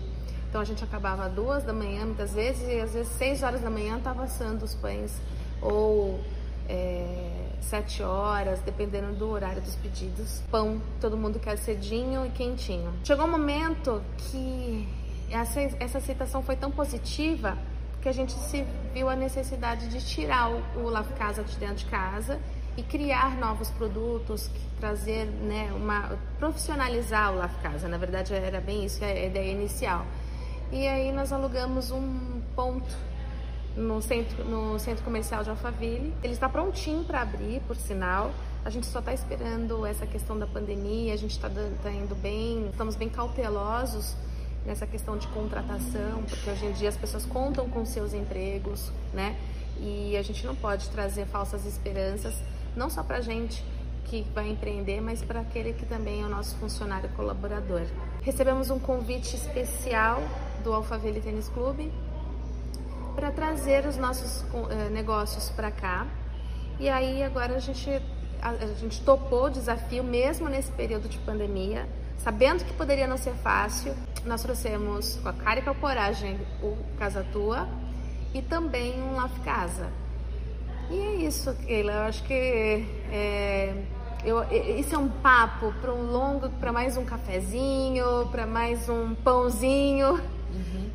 Então 0.49 0.61
a 0.61 0.65
gente 0.65 0.83
acabava 0.83 1.29
duas 1.29 1.65
da 1.65 1.73
manhã, 1.73 2.07
muitas 2.07 2.33
vezes, 2.33 2.67
e 2.67 2.81
às 2.81 2.95
vezes 2.95 3.13
seis 3.13 3.43
horas 3.43 3.61
da 3.61 3.69
manhã 3.69 3.99
estava 3.99 4.23
assando 4.23 4.65
os 4.65 4.75
pães 4.75 5.21
ou 5.61 6.19
é, 6.69 7.46
sete 7.61 8.03
horas, 8.03 8.61
dependendo 8.61 9.13
do 9.15 9.29
horário 9.29 9.61
dos 9.61 9.75
pedidos. 9.77 10.43
Pão, 10.51 10.81
todo 11.01 11.17
mundo 11.17 11.39
quer 11.39 11.57
cedinho 11.59 12.25
e 12.27 12.31
quentinho. 12.31 12.93
Chegou 13.05 13.27
um 13.27 13.31
momento 13.31 14.03
que 14.19 14.89
essa, 15.31 15.61
essa 15.81 15.99
aceitação 15.99 16.43
foi 16.43 16.57
tão 16.57 16.71
positiva 16.71 17.59
que 18.01 18.09
a 18.09 18.13
gente 18.13 18.33
se 18.33 18.65
viu 18.95 19.09
a 19.09 19.17
necessidade 19.17 19.89
de 19.89 20.05
tirar 20.05 20.51
o, 20.51 20.63
o 20.77 21.05
Casa 21.19 21.43
de 21.43 21.57
dentro 21.57 21.77
de 21.77 21.87
casa 21.87 22.41
e 22.77 22.83
criar 22.83 23.37
novos 23.37 23.71
produtos, 23.71 24.51
trazer, 24.79 25.25
né, 25.27 25.73
uma 25.75 26.17
profissionalizar 26.39 27.33
o 27.33 27.37
Lave 27.37 27.57
Casa. 27.59 27.89
Na 27.89 27.97
verdade, 27.97 28.35
era 28.35 28.61
bem 28.61 28.85
isso 28.85 29.03
a 29.05 29.11
ideia 29.11 29.51
inicial. 29.51 30.07
E 30.71 30.87
aí 30.87 31.11
nós 31.11 31.33
alugamos 31.33 31.91
um 31.91 32.41
ponto 32.55 32.95
no 33.77 34.01
centro, 34.01 34.45
no 34.45 34.79
centro 34.79 35.05
comercial 35.05 35.45
de 35.45 35.51
Alphaville. 35.51 36.15
Ele 36.23 36.33
está 36.33 36.49
prontinho 36.49 37.05
para 37.05 37.21
abrir, 37.21 37.61
por 37.67 37.77
sinal. 37.77 38.33
A 38.65 38.71
gente 38.71 38.87
só 38.87 38.99
está 38.99 39.13
esperando 39.13 39.87
essa 39.87 40.07
questão 40.07 40.39
da 40.39 40.47
pandemia, 40.47 41.13
a 41.15 41.17
gente 41.17 41.33
está 41.33 41.49
tá 41.49 41.91
indo 41.91 42.15
bem, 42.17 42.69
estamos 42.71 42.97
bem 42.97 43.09
cautelosos 43.09 44.17
nessa 44.65 44.87
questão 44.87 45.17
de 45.17 45.29
contratação, 45.29 46.25
porque 46.29 46.51
hoje 46.51 46.67
em 46.67 46.73
dia 46.73 46.89
as 46.89 46.97
pessoas 46.97 47.25
contam 47.25 47.69
com 47.69 47.85
seus 47.85 48.13
empregos, 48.13 48.91
né? 49.15 49.37
E 49.79 50.17
a 50.17 50.23
gente 50.23 50.45
não 50.45 50.57
pode 50.57 50.89
trazer 50.89 51.27
falsas 51.27 51.65
esperanças, 51.65 52.43
não 52.75 52.91
só 52.91 53.05
para 53.05 53.19
a 53.19 53.21
gente 53.21 53.63
que 54.07 54.27
vai 54.35 54.49
empreender, 54.51 55.01
mas 55.01 55.23
para 55.23 55.41
aquele 55.41 55.73
que 55.73 55.85
também 55.87 56.23
é 56.23 56.25
o 56.25 56.29
nosso 56.29 56.57
funcionário 56.57 57.09
colaborador. 57.11 57.83
Recebemos 58.23 58.71
um 58.71 58.79
convite 58.79 59.37
especial 59.37 60.21
do 60.65 60.73
Alphaville 60.73 61.21
Tênis 61.21 61.49
Clube 61.49 61.93
para 63.17 63.31
trazer 63.33 63.87
os 63.87 63.97
nossos 63.97 64.43
uh, 64.53 64.91
negócios 64.93 65.49
para 65.49 65.71
cá. 65.71 66.07
E 66.79 66.89
aí 66.91 67.23
agora 67.23 67.57
a 67.57 67.59
gente, 67.59 67.91
a, 68.43 68.51
a, 68.51 68.67
gente 68.75 69.03
topou 69.03 69.47
o 69.47 69.51
desafio, 69.51 70.05
mesmo 70.05 70.51
nesse 70.51 70.71
período 70.73 71.09
de 71.09 71.19
pandemia, 71.21 71.89
sabendo 72.19 72.63
que 72.63 72.75
poderia 72.75 73.07
não 73.07 73.17
ser 73.17 73.33
fácil. 73.37 73.95
Nós 74.27 74.43
trouxemos 74.43 75.19
com 75.23 75.31
a 75.31 75.33
cara 75.33 75.61
e 75.61 75.63
com 75.63 75.71
a 75.71 75.75
coragem 75.75 76.39
o 76.63 76.77
Casa 76.99 77.25
Tua 77.33 77.67
e 78.35 78.43
também 78.43 79.03
um 79.03 79.17
Laf 79.17 79.41
Casa. 79.41 79.89
E 80.91 80.99
é 80.99 81.15
isso, 81.27 81.55
Keila. 81.67 81.93
Eu 81.93 82.03
acho 82.03 82.23
que 82.25 82.35
é, 83.11 83.75
eu, 84.25 84.43
isso 84.79 84.95
é 84.95 84.99
um 84.99 85.09
papo 85.09 85.73
para 85.81 85.93
um 85.93 86.11
longo, 86.11 86.51
para 86.51 86.71
mais 86.71 86.99
um 86.99 87.05
cafezinho, 87.05 88.29
para 88.31 88.47
mais 88.47 88.91
um 88.91 89.15
pãozinho 89.15 90.36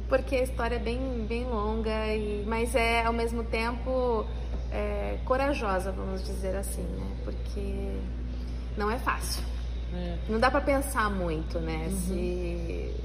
porque 0.08 0.36
a 0.36 0.44
história 0.44 0.76
é 0.76 0.80
bem, 0.80 1.26
bem 1.28 1.46
longa, 1.46 2.08
e, 2.08 2.44
mas 2.48 2.76
é 2.76 3.04
ao 3.06 3.14
mesmo 3.14 3.44
tempo 3.44 4.26
é, 4.72 5.18
corajosa, 5.26 5.92
vamos 5.92 6.24
dizer 6.24 6.56
assim, 6.56 6.84
né? 6.84 7.08
Porque 7.24 8.00
não 8.78 8.90
é 8.90 8.98
fácil. 8.98 9.44
É. 9.94 10.18
Não 10.30 10.40
dá 10.40 10.50
para 10.50 10.62
pensar 10.62 11.10
muito, 11.10 11.60
né? 11.60 11.88
Uhum. 11.90 11.98
Se 11.98 12.96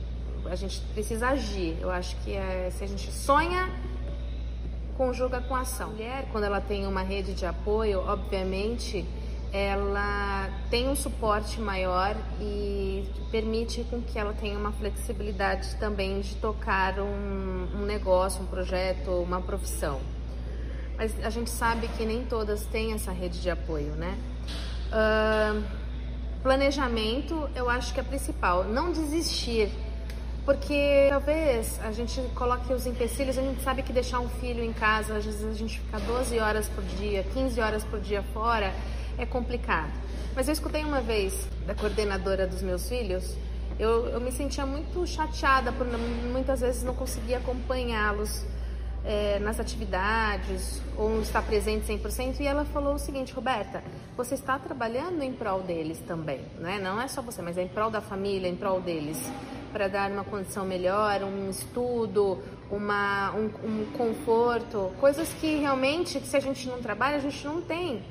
a 0.49 0.55
gente 0.55 0.81
precisa 0.95 1.29
agir. 1.29 1.77
Eu 1.81 1.91
acho 1.91 2.17
que 2.19 2.33
é, 2.33 2.71
se 2.71 2.85
a 2.85 2.87
gente 2.87 3.11
sonha, 3.11 3.69
conjuga 4.97 5.41
com 5.41 5.55
ação. 5.55 5.89
A 5.89 5.91
mulher, 5.91 6.29
quando 6.33 6.45
ela 6.45 6.61
tem 6.61 6.87
uma 6.87 7.03
rede 7.03 7.35
de 7.35 7.45
apoio, 7.45 8.01
obviamente, 8.01 9.05
ela 9.57 10.51
tem 10.71 10.89
um 10.89 10.95
suporte 10.95 11.61
maior 11.61 12.15
e 12.41 13.09
permite 13.31 13.85
com 13.85 14.03
que 14.03 14.19
ela 14.19 14.35
tenha 14.35 14.59
uma 14.59 14.73
flexibilidade 14.73 15.75
também 15.77 16.21
de 16.21 16.35
tocar 16.37 16.99
um, 17.01 17.67
um 17.75 17.87
negócio, 17.87 18.43
um 18.43 18.47
projeto, 18.47 19.11
uma 19.11 19.41
profissão. 19.41 20.01
Mas 20.99 21.13
a 21.25 21.31
gente 21.31 21.51
sabe 21.51 21.89
que 21.89 22.05
nem 22.05 22.25
todas 22.25 22.67
têm 22.67 22.93
essa 22.93 23.13
rede 23.13 23.41
de 23.41 23.49
apoio, 23.49 23.93
né? 23.93 24.19
Uh, 24.89 25.65
planejamento, 26.43 27.49
eu 27.55 27.69
acho 27.71 27.95
que 27.95 28.01
é 28.01 28.03
principal. 28.03 28.65
Não 28.65 28.93
desistir 28.93 29.71
porque 30.47 31.09
talvez 31.11 31.81
a 31.83 31.91
gente 31.91 32.23
coloque 32.37 32.73
os 32.73 32.87
empecilhos, 32.87 33.37
a 33.37 33.43
gente 33.43 33.61
sabe 33.63 33.83
que 33.83 33.93
deixar 33.93 34.21
um 34.21 34.29
filho 34.29 34.63
em 34.63 34.73
casa, 34.73 35.17
às 35.17 35.25
vezes 35.25 35.45
a 35.45 35.53
gente 35.53 35.81
fica 35.81 35.99
12 35.99 36.39
horas 36.39 36.69
por 36.69 36.85
dia, 36.85 37.25
15 37.35 37.61
horas 37.61 37.83
por 37.83 37.99
dia 37.99 38.23
fora, 38.33 38.73
é 39.19 39.27
complicado. 39.27 39.93
Mas 40.35 40.49
eu 40.49 40.53
escutei 40.53 40.85
uma 40.85 41.01
vez 41.01 41.49
da 41.67 41.75
coordenadora 41.75 42.47
dos 42.47 42.63
meus 42.63 42.89
filhos, 42.89 43.37
eu, 43.79 44.07
eu 44.07 44.21
me 44.21 44.33
sentia 44.33 44.65
muito 44.65 45.07
chateada 45.07 45.71
por 45.73 45.87
muitas 46.33 46.61
vezes 46.61 46.83
não 46.83 46.95
conseguir 46.95 47.35
acompanhá-los 47.35 48.45
é, 49.05 49.39
nas 49.39 49.61
atividades 49.61 50.83
ou 50.97 51.21
estar 51.21 51.43
presente 51.43 51.87
100%. 51.87 52.41
E 52.41 52.47
ela 52.47 52.65
falou 52.65 52.95
o 52.95 52.99
seguinte, 52.99 53.33
Roberta, 53.33 53.83
você 54.17 54.35
está 54.35 54.59
trabalhando 54.59 55.23
em 55.23 55.33
prol 55.33 55.63
deles 55.63 55.99
também, 56.07 56.41
né? 56.59 56.81
não 56.83 57.01
é 57.01 57.07
só 57.07 57.23
você, 57.23 57.41
mas 57.41 57.57
é 57.57 57.63
em 57.63 57.69
prol 57.69 57.91
da 57.91 58.01
família, 58.01 58.49
em 58.49 58.57
prol 58.57 58.81
deles, 58.81 59.19
para 59.73 59.89
dar 59.89 60.11
uma 60.11 60.25
condição 60.25 60.65
melhor, 60.65 61.23
um 61.23 61.51
estudo, 61.51 62.43
uma, 62.71 63.33
um, 63.33 63.45
um 63.65 63.87
conforto, 63.97 64.91
coisas 64.99 65.29
que 65.35 65.57
realmente, 65.57 66.19
se 66.21 66.37
a 66.37 66.41
gente 66.41 66.67
não 66.67 66.81
trabalha, 66.81 67.17
a 67.17 67.21
gente 67.21 67.45
não 67.45 67.61
tem. 67.61 68.03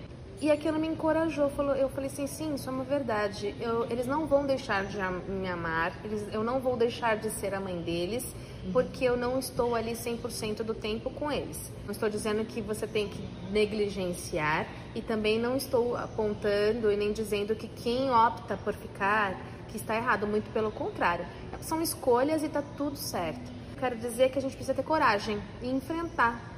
E 0.41 0.51
aquilo 0.51 0.77
me 0.77 0.87
encorajou. 0.87 1.49
Eu 1.77 1.89
falei 1.89 2.09
assim, 2.09 2.27
sim, 2.27 2.55
isso 2.55 2.69
é 2.69 2.71
uma 2.71 2.83
verdade. 2.83 3.55
Eu, 3.59 3.85
eles 3.89 4.05
não 4.05 4.27
vão 4.27 4.45
deixar 4.45 4.85
de 4.85 4.97
me 5.29 5.47
amar, 5.47 5.93
eles, 6.03 6.27
eu 6.33 6.43
não 6.43 6.59
vou 6.59 6.75
deixar 6.75 7.15
de 7.15 7.29
ser 7.29 7.53
a 7.53 7.59
mãe 7.59 7.81
deles, 7.81 8.35
porque 8.73 9.05
eu 9.05 9.15
não 9.15 9.39
estou 9.39 9.73
ali 9.73 9.93
100% 9.93 10.57
do 10.57 10.73
tempo 10.73 11.09
com 11.09 11.31
eles. 11.31 11.71
Não 11.85 11.91
estou 11.91 12.09
dizendo 12.09 12.43
que 12.45 12.61
você 12.61 12.85
tem 12.85 13.07
que 13.07 13.21
negligenciar 13.49 14.67
e 14.93 15.01
também 15.01 15.39
não 15.39 15.55
estou 15.55 15.95
apontando 15.95 16.91
e 16.91 16.97
nem 16.97 17.13
dizendo 17.13 17.55
que 17.55 17.67
quem 17.69 18.11
opta 18.11 18.57
por 18.57 18.73
ficar 18.73 19.39
que 19.69 19.77
está 19.77 19.95
errado, 19.95 20.27
muito 20.27 20.51
pelo 20.51 20.71
contrário. 20.71 21.25
São 21.61 21.81
escolhas 21.81 22.43
e 22.43 22.47
está 22.47 22.61
tudo 22.61 22.97
certo. 22.97 23.51
Quero 23.79 23.95
dizer 23.97 24.31
que 24.31 24.39
a 24.39 24.41
gente 24.41 24.55
precisa 24.55 24.73
ter 24.73 24.83
coragem 24.83 25.41
e 25.61 25.69
enfrentar 25.69 26.54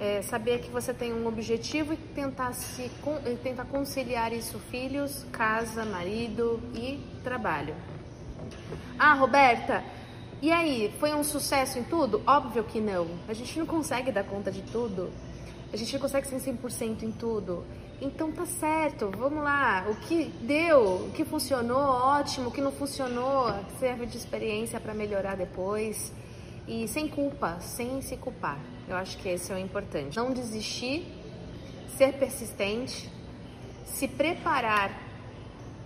é, 0.00 0.22
saber 0.22 0.60
que 0.60 0.70
você 0.70 0.94
tem 0.94 1.12
um 1.12 1.26
objetivo 1.26 1.92
e 1.92 1.96
tentar, 1.96 2.54
se, 2.54 2.90
tentar 3.42 3.66
conciliar 3.66 4.32
isso, 4.32 4.58
filhos, 4.70 5.26
casa, 5.30 5.84
marido 5.84 6.58
e 6.74 6.98
trabalho. 7.22 7.74
Ah, 8.98 9.12
Roberta, 9.12 9.84
e 10.40 10.50
aí, 10.50 10.90
foi 10.98 11.12
um 11.12 11.22
sucesso 11.22 11.78
em 11.78 11.84
tudo? 11.84 12.22
Óbvio 12.26 12.64
que 12.64 12.80
não. 12.80 13.08
A 13.28 13.34
gente 13.34 13.58
não 13.58 13.66
consegue 13.66 14.10
dar 14.10 14.24
conta 14.24 14.50
de 14.50 14.62
tudo. 14.62 15.10
A 15.70 15.76
gente 15.76 15.92
não 15.92 16.00
consegue 16.00 16.26
ser 16.26 16.36
100% 16.36 17.02
em 17.02 17.12
tudo. 17.12 17.62
Então 18.00 18.32
tá 18.32 18.46
certo, 18.46 19.10
vamos 19.14 19.44
lá. 19.44 19.84
O 19.86 19.96
que 19.96 20.24
deu, 20.40 21.08
o 21.08 21.10
que 21.10 21.26
funcionou, 21.26 21.76
ótimo. 21.78 22.48
O 22.48 22.50
que 22.50 22.62
não 22.62 22.72
funcionou, 22.72 23.54
serve 23.78 24.06
de 24.06 24.16
experiência 24.16 24.80
para 24.80 24.94
melhorar 24.94 25.36
depois. 25.36 26.10
E 26.66 26.88
sem 26.88 27.06
culpa, 27.06 27.60
sem 27.60 28.00
se 28.00 28.16
culpar. 28.16 28.58
Eu 28.90 28.96
acho 28.96 29.16
que 29.18 29.28
esse 29.28 29.52
é 29.52 29.54
o 29.54 29.58
importante. 29.58 30.16
Não 30.16 30.32
desistir, 30.32 31.06
ser 31.96 32.14
persistente, 32.14 33.08
se 33.84 34.08
preparar, 34.08 34.90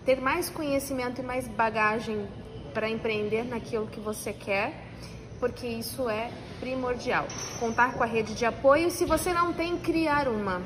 ter 0.07 0.23
mais 0.23 0.49
conhecimento 0.49 1.21
e 1.21 1.23
mais 1.23 1.47
bagagem 1.47 2.27
para 2.73 2.89
empreender 2.89 3.45
naquilo 3.45 3.87
que 3.87 4.01
você 4.01 4.33
quer, 4.33 4.87
porque 5.39 5.67
isso 5.67 6.09
é 6.09 6.31
primordial. 6.61 7.27
Contar 7.61 7.93
com 7.93 8.03
a 8.03 8.07
rede 8.07 8.35
de 8.35 8.47
apoio, 8.47 8.91
se 8.91 9.05
você 9.05 9.35
não 9.35 9.53
tem, 9.53 9.77
criar 9.77 10.27
uma. 10.27 10.63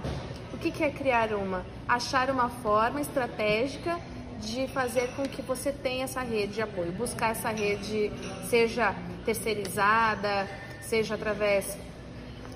O 0.54 0.58
que 0.58 0.84
é 0.84 0.90
criar 0.90 1.32
uma? 1.32 1.66
Achar 1.88 2.30
uma 2.30 2.48
forma 2.48 3.00
estratégica 3.00 3.98
de 4.38 4.68
fazer 4.68 5.08
com 5.16 5.24
que 5.24 5.42
você 5.42 5.72
tenha 5.72 6.04
essa 6.04 6.20
rede 6.20 6.54
de 6.54 6.62
apoio, 6.62 6.92
buscar 6.92 7.30
essa 7.30 7.50
rede, 7.50 8.12
seja 8.48 8.94
terceirizada, 9.24 10.48
seja 10.80 11.16
através 11.16 11.76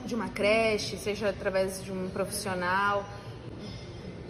de 0.04 0.14
uma 0.14 0.28
creche, 0.28 0.96
seja 0.96 1.28
através 1.28 1.82
de 1.82 1.92
um 1.92 2.08
profissional, 2.10 3.04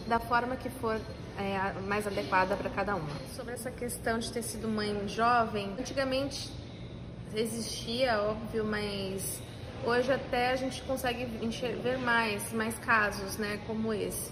da 0.06 0.18
forma 0.18 0.56
que 0.56 0.68
for 0.68 1.00
é, 1.38 1.80
mais 1.86 2.06
adequada 2.06 2.56
para 2.56 2.70
cada 2.70 2.94
uma. 2.94 3.08
Sobre 3.34 3.54
essa 3.54 3.70
questão 3.70 4.18
de 4.18 4.32
ter 4.32 4.42
sido 4.42 4.68
mãe 4.68 5.08
jovem, 5.08 5.74
antigamente 5.78 6.50
existia, 7.34 8.20
óbvio, 8.20 8.64
mas 8.64 9.40
hoje 9.84 10.12
até 10.12 10.50
a 10.50 10.56
gente 10.56 10.82
consegue 10.82 11.24
ver 11.82 11.98
mais, 11.98 12.52
mais 12.52 12.78
casos, 12.78 13.38
né, 13.38 13.60
como 13.66 13.92
esse, 13.92 14.30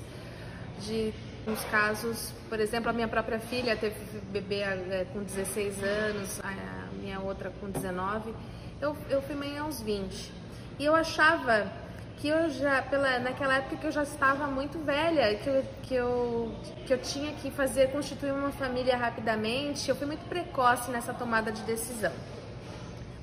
de 0.81 1.13
uns 1.47 1.65
casos, 1.65 2.33
por 2.49 2.61
exemplo, 2.61 2.91
a 2.91 2.93
minha 2.93 3.09
própria 3.09 3.41
filha 3.41 3.75
teve 3.77 3.97
bebê 4.31 4.61
é, 4.61 5.07
com 5.13 5.23
16 5.23 5.83
anos, 5.83 6.41
a 6.43 6.89
minha 7.01 7.21
outra 7.21 7.51
com 7.61 7.71
19, 7.71 8.35
eu, 8.81 8.97
eu 9.09 9.23
fui 9.23 9.35
mãe 9.35 9.59
aos 9.59 9.81
20. 9.81 10.40
E 10.81 10.85
eu 10.87 10.97
achava 10.97 11.71
que 12.17 12.29
eu 12.29 12.49
já, 12.49 12.81
pela, 12.81 13.19
naquela 13.19 13.57
época 13.57 13.77
que 13.77 13.87
eu 13.87 13.93
já 13.93 14.03
estava 14.03 14.47
muito 14.47 14.79
velha, 14.79 15.35
que 15.35 15.47
eu, 15.47 15.65
que, 15.83 15.95
eu, 15.95 16.55
que 16.87 16.95
eu 16.95 16.97
tinha 17.03 17.35
que 17.35 17.51
fazer, 17.51 17.93
constituir 17.93 18.33
uma 18.33 18.51
família 18.51 18.97
rapidamente, 18.97 19.91
eu 19.91 19.95
fui 19.95 20.07
muito 20.07 20.27
precoce 20.27 20.91
nessa 20.91 21.13
tomada 21.13 21.53
de 21.53 21.61
decisão. 21.65 22.13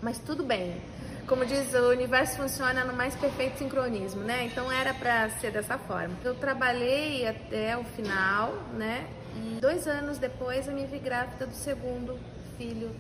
Mas 0.04 0.20
tudo 0.20 0.44
bem. 0.44 0.80
Como 1.26 1.48
diz, 1.48 1.74
o 1.74 1.90
universo 1.90 2.38
funciona 2.38 2.86
no 2.86 2.94
mais 2.94 3.16
perfeito 3.16 3.58
sincronismo, 3.58 4.22
né? 4.22 4.44
Então 4.44 4.72
era 4.72 4.94
para 4.94 5.28
ser 5.32 5.52
dessa 5.52 5.80
forma. 5.80 6.16
Eu 6.24 6.36
trabalhei 6.36 7.28
até 7.28 7.76
o 7.76 7.84
final, 7.84 8.54
né? 8.76 9.08
E 9.36 9.60
dois 9.60 9.88
anos 9.88 10.20
depois 10.20 10.68
eu 10.68 10.76
me 10.76 10.86
vi 10.86 11.00
grávida 11.00 11.48
do 11.48 11.56
segundo 11.56 12.20
filho. 12.56 12.96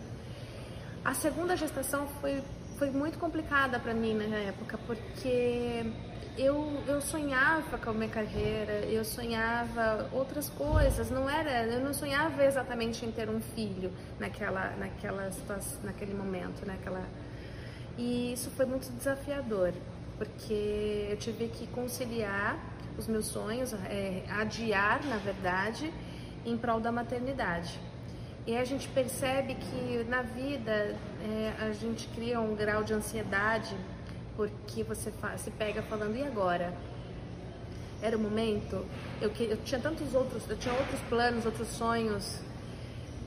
A 1.06 1.14
segunda 1.14 1.56
gestação 1.56 2.08
foi 2.20 2.42
foi 2.78 2.92
muito 2.92 3.18
complicada 3.18 3.80
para 3.80 3.94
mim 3.94 4.14
na 4.14 4.38
época, 4.38 4.78
porque 4.86 5.84
eu, 6.38 6.82
eu 6.88 7.02
sonhava 7.02 7.78
com 7.78 7.90
a 7.90 7.94
minha 7.94 8.10
carreira, 8.10 8.86
eu 8.86 9.04
sonhava 9.04 10.08
outras 10.14 10.48
coisas, 10.50 11.10
não 11.10 11.28
era, 11.30 11.66
eu 11.66 11.80
não 11.82 11.94
sonhava 11.94 12.46
exatamente 12.46 13.04
em 13.06 13.12
ter 13.12 13.30
um 13.30 13.42
filho 13.42 13.92
naquela, 14.20 14.76
naquela 14.78 15.32
situação, 15.32 15.80
naquele 15.84 16.14
momento, 16.14 16.66
naquela 16.66 17.04
e 17.98 18.32
isso 18.34 18.52
foi 18.52 18.68
muito 18.68 18.92
desafiador, 18.96 19.74
porque 20.20 21.08
eu 21.10 21.18
tive 21.18 21.48
que 21.48 21.66
conciliar 21.68 22.60
os 22.96 23.08
meus 23.08 23.26
sonhos, 23.26 23.74
é, 23.74 24.24
adiar, 24.30 25.04
na 25.06 25.18
verdade, 25.18 25.92
em 26.46 26.56
prol 26.56 26.80
da 26.80 26.92
maternidade. 26.92 27.80
E 28.48 28.56
a 28.56 28.64
gente 28.64 28.88
percebe 28.88 29.56
que 29.56 30.06
na 30.06 30.22
vida 30.22 30.96
é, 31.22 31.54
a 31.60 31.74
gente 31.74 32.08
cria 32.16 32.40
um 32.40 32.56
grau 32.56 32.82
de 32.82 32.94
ansiedade 32.94 33.76
porque 34.38 34.84
você 34.84 35.12
se 35.38 35.52
pega 35.52 35.82
falando, 35.82 36.16
e 36.16 36.24
agora? 36.24 36.74
Era 38.02 38.16
o 38.16 38.20
momento? 38.20 38.86
Eu, 39.20 39.32
eu 39.38 39.58
tinha 39.66 39.82
tantos 39.82 40.16
outros, 40.16 40.50
eu 40.50 40.56
tinha 40.56 40.74
outros 40.74 41.02
planos, 41.10 41.46
outros 41.46 41.68
sonhos. 41.68 42.40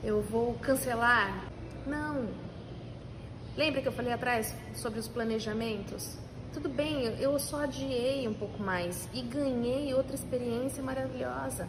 Eu 0.03 0.23
vou 0.23 0.55
cancelar? 0.55 1.45
Não. 1.85 2.27
Lembra 3.55 3.79
que 3.79 3.87
eu 3.87 3.91
falei 3.91 4.13
atrás 4.13 4.55
sobre 4.73 4.99
os 4.99 5.07
planejamentos? 5.07 6.17
Tudo 6.51 6.67
bem, 6.67 7.03
eu 7.19 7.37
só 7.37 7.65
adiei 7.65 8.27
um 8.27 8.33
pouco 8.33 8.63
mais 8.63 9.07
e 9.13 9.21
ganhei 9.21 9.93
outra 9.93 10.15
experiência 10.15 10.81
maravilhosa. 10.81 11.67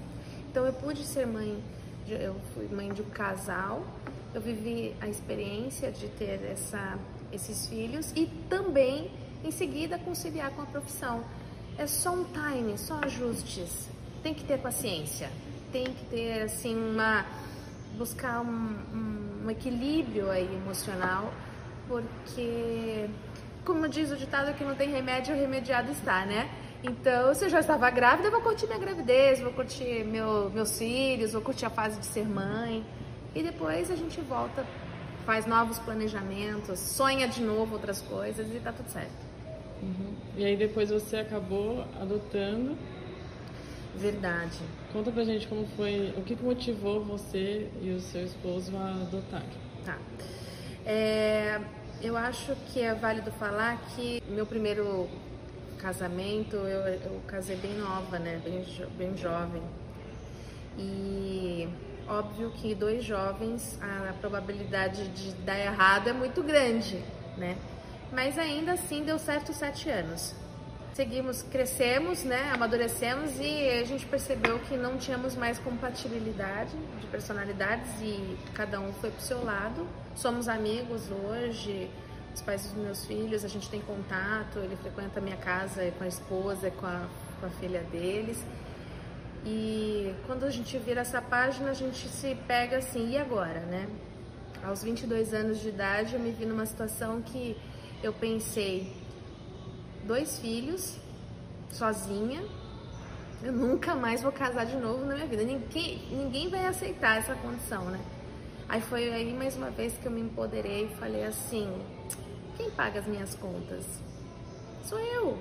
Então 0.51 0.65
eu 0.65 0.73
pude 0.73 1.05
ser 1.05 1.27
mãe 1.27 1.63
eu 2.09 2.35
fui 2.55 2.67
mãe 2.69 2.93
de 2.93 3.03
um 3.03 3.11
casal, 3.11 3.85
eu 4.35 4.41
vivi 4.41 4.95
a 5.01 5.09
experiência 5.09 5.93
de 5.93 6.09
ter 6.09 6.41
essa, 6.51 6.99
esses 7.33 7.67
filhos 7.67 8.13
e 8.17 8.27
também 8.49 9.11
em 9.45 9.51
seguida 9.51 9.99
conciliar 9.99 10.51
com 10.53 10.63
a 10.63 10.67
profissão. 10.67 11.23
É 11.79 11.87
só 11.87 12.13
um 12.13 12.25
time, 12.25 12.77
só 12.79 12.99
ajustes. 13.05 13.89
Tem 14.23 14.35
que 14.35 14.45
ter 14.45 14.59
paciência, 14.59 15.31
tem 15.71 15.85
que 15.85 16.05
ter 16.07 16.43
assim 16.43 16.77
uma 16.77 17.25
buscar 17.97 18.41
um, 18.41 18.77
um, 18.95 19.43
um 19.45 19.51
equilíbrio 19.51 20.31
aí 20.31 20.49
emocional, 20.55 21.33
porque 21.87 23.09
como 23.65 23.89
diz 23.89 24.11
o 24.11 24.17
ditado 24.17 24.55
que 24.55 24.65
não 24.65 24.75
tem 24.75 24.91
remédio, 24.91 25.35
remediado 25.35 25.93
está, 25.93 26.25
né? 26.25 26.51
Então, 26.83 27.33
se 27.35 27.45
eu 27.45 27.49
já 27.49 27.61
estava 27.61 27.89
grávida, 27.91 28.29
eu 28.29 28.33
vou 28.33 28.41
curtir 28.41 28.67
minha 28.67 28.79
gravidez, 28.79 29.39
vou 29.41 29.53
curtir 29.53 30.05
meu, 30.05 30.51
meus 30.51 30.77
filhos, 30.77 31.33
vou 31.33 31.41
curtir 31.41 31.65
a 31.65 31.71
fase 31.71 31.99
de 31.99 32.07
ser 32.07 32.27
mãe. 32.27 32.85
E 33.35 33.43
depois 33.43 33.91
a 33.91 33.95
gente 33.95 34.21
volta, 34.21 34.67
faz 35.25 35.47
novos 35.47 35.79
planejamentos, 35.79 36.79
sonha 36.81 37.29
de 37.29 37.41
novo 37.41 37.75
outras 37.75 38.01
coisas 38.01 38.53
e 38.53 38.59
tá 38.59 38.73
tudo 38.73 38.89
certo. 38.89 39.33
Uhum. 39.81 40.15
E 40.37 40.45
aí 40.45 40.57
depois 40.57 40.91
você 40.91 41.19
acabou 41.19 41.85
adotando. 42.01 42.77
Verdade. 43.95 44.59
Conta 44.93 45.13
pra 45.13 45.23
gente 45.23 45.47
como 45.47 45.67
foi, 45.77 46.13
o 46.17 46.23
que 46.23 46.35
motivou 46.43 47.05
você 47.05 47.71
e 47.81 47.91
o 47.91 48.01
seu 48.01 48.25
esposo 48.25 48.77
a 48.77 48.91
adotar. 49.03 49.45
Tá. 49.85 49.99
É, 50.85 51.61
eu 52.03 52.17
acho 52.17 52.57
que 52.73 52.81
é 52.81 52.93
válido 52.93 53.31
falar 53.33 53.81
que 53.95 54.21
meu 54.29 54.45
primeiro 54.45 55.09
casamento 55.83 56.55
eu, 56.57 56.81
eu 56.87 57.21
casei 57.27 57.57
bem 57.57 57.75
nova, 57.75 58.19
né? 58.19 58.41
Bem, 58.45 58.65
bem 58.97 59.17
jovem. 59.17 59.63
E 60.79 61.69
óbvio 62.09 62.51
que 62.53 62.75
dois 62.75 63.05
jovens 63.05 63.79
a 63.83 64.13
probabilidade 64.15 65.09
de 65.09 65.33
dar 65.43 65.59
errado 65.59 66.09
é 66.09 66.13
muito 66.13 66.43
grande, 66.43 67.03
né? 67.37 67.57
Mas 68.13 68.39
ainda 68.39 68.73
assim 68.73 69.05
deu 69.05 69.19
certo 69.19 69.53
sete 69.53 69.91
anos. 69.91 70.35
Seguimos, 70.95 71.43
crescemos, 71.43 72.23
né? 72.23 72.51
Amadurecemos 72.53 73.41
e 73.41 73.69
a 73.81 73.85
gente 73.85 74.07
percebeu 74.07 74.59
que 74.61 74.77
não 74.77 74.99
tínhamos 74.99 75.35
mais 75.35 75.59
compatibilidade 75.59 76.77
de 77.01 77.07
personalidades 77.07 77.91
e 78.01 78.39
cada 78.55 78.79
um 78.79 78.93
foi 78.95 79.11
pro 79.11 79.23
seu 79.23 79.43
lado. 79.43 79.87
Somos 80.15 80.49
amigos 80.49 81.11
hoje, 81.11 81.91
os 82.35 82.41
pais 82.41 82.63
dos 82.63 82.73
meus 82.75 83.05
filhos, 83.05 83.45
a 83.45 83.49
gente 83.49 83.69
tem 83.69 83.81
contato, 83.81 84.59
ele 84.59 84.77
frequenta 84.77 85.21
a 85.21 85.23
minha 85.23 85.37
casa 85.37 85.91
com 85.99 86.05
a 86.05 86.09
esposa, 86.09 86.71
com 86.71 86.87
a, 86.87 87.07
com 87.41 87.47
a 87.47 87.51
filha 87.51 87.83
deles. 87.85 88.43
E 89.45 90.15
quando 90.27 90.45
a 90.45 90.51
gente 90.51 90.79
vira 90.79 91.01
essa 91.01 91.21
página, 91.21 91.71
a 91.71 91.75
gente 91.75 92.09
se 92.09 92.35
pega 92.47 92.79
assim, 92.79 93.11
e 93.11 93.19
agora, 93.19 93.61
né? 93.61 93.89
Aos 94.63 94.83
22 94.83 95.35
anos 95.35 95.61
de 95.61 95.69
idade, 95.69 96.15
eu 96.15 96.21
me 96.21 96.31
vi 96.31 96.47
numa 96.47 96.65
situação 96.65 97.21
que 97.21 97.57
eu 98.03 98.13
pensei, 98.13 98.97
dois 100.05 100.39
filhos, 100.39 100.97
sozinha, 101.71 102.43
eu 103.43 103.53
nunca 103.53 103.95
mais 103.97 104.23
vou 104.23 104.31
casar 104.31 104.65
de 104.65 104.77
novo 104.77 105.05
na 105.05 105.15
minha 105.15 105.27
vida. 105.27 105.43
Ninguém, 105.43 106.01
ninguém 106.11 106.49
vai 106.49 106.67
aceitar 106.67 107.19
essa 107.19 107.35
condição, 107.35 107.87
né? 107.87 108.01
Aí 108.69 108.81
foi 108.81 109.13
aí 109.13 109.35
mais 109.35 109.57
uma 109.57 109.71
vez 109.71 109.99
que 109.99 110.07
eu 110.07 110.13
me 110.13 110.21
empoderei 110.21 110.85
e 110.85 110.97
falei 110.97 111.25
assim: 111.25 111.69
quem 112.57 112.71
paga 112.71 113.01
as 113.01 113.07
minhas 113.07 113.35
contas? 113.35 113.85
Sou 114.85 114.99
eu 114.99 115.39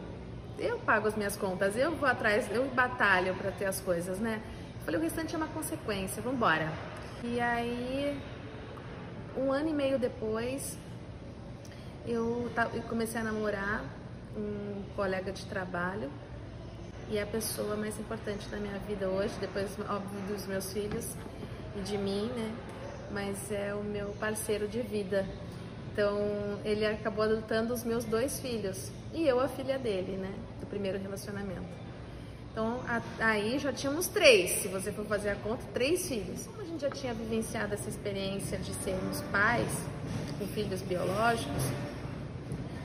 eu 0.61 0.77
pago 0.79 1.07
as 1.07 1.15
minhas 1.15 1.35
contas, 1.35 1.75
eu 1.75 1.95
vou 1.95 2.07
atrás, 2.07 2.49
eu 2.51 2.67
batalho 2.69 3.33
para 3.35 3.51
ter 3.51 3.65
as 3.65 3.81
coisas, 3.81 4.19
né? 4.19 4.41
falei, 4.85 4.99
o 4.99 5.03
restante 5.03 5.35
é 5.35 5.37
uma 5.37 5.47
consequência, 5.47 6.21
vamos 6.21 6.37
embora. 6.37 6.71
E 7.23 7.39
aí, 7.39 8.19
um 9.37 9.51
ano 9.51 9.69
e 9.69 9.73
meio 9.73 9.99
depois, 9.99 10.77
eu, 12.05 12.49
comecei 12.87 13.21
a 13.21 13.23
namorar 13.23 13.83
um 14.35 14.83
colega 14.95 15.31
de 15.31 15.45
trabalho 15.45 16.09
e 17.09 17.19
a 17.19 17.25
pessoa 17.25 17.75
mais 17.75 17.99
importante 17.99 18.47
da 18.49 18.57
minha 18.57 18.77
vida 18.79 19.07
hoje, 19.07 19.33
depois, 19.39 19.77
óbvio, 19.79 20.19
dos 20.27 20.47
meus 20.47 20.71
filhos 20.71 21.15
e 21.75 21.81
de 21.81 21.97
mim, 21.97 22.27
né? 22.35 22.51
Mas 23.11 23.51
é 23.51 23.73
o 23.73 23.83
meu 23.83 24.09
parceiro 24.19 24.67
de 24.67 24.81
vida. 24.81 25.27
Então, 25.91 26.59
ele 26.63 26.85
acabou 26.85 27.25
adotando 27.25 27.73
os 27.73 27.83
meus 27.83 28.05
dois 28.05 28.39
filhos 28.39 28.91
e 29.13 29.27
eu 29.27 29.39
a 29.39 29.47
filha 29.47 29.77
dele, 29.77 30.17
né? 30.17 30.33
Do 30.59 30.65
primeiro 30.65 30.97
relacionamento. 30.97 31.81
Então, 32.51 32.79
a, 32.87 33.01
aí 33.19 33.59
já 33.59 33.71
tínhamos 33.73 34.07
três, 34.07 34.51
se 34.61 34.67
você 34.67 34.91
for 34.91 35.05
fazer 35.05 35.29
a 35.29 35.35
conta, 35.35 35.63
três 35.73 36.07
filhos. 36.07 36.47
Como 36.47 36.61
a 36.61 36.65
gente 36.65 36.81
já 36.81 36.89
tinha 36.89 37.13
vivenciado 37.13 37.73
essa 37.73 37.89
experiência 37.89 38.57
de 38.57 38.73
sermos 38.75 39.21
pais 39.31 39.69
com 40.37 40.47
filhos 40.47 40.81
biológicos, 40.81 41.63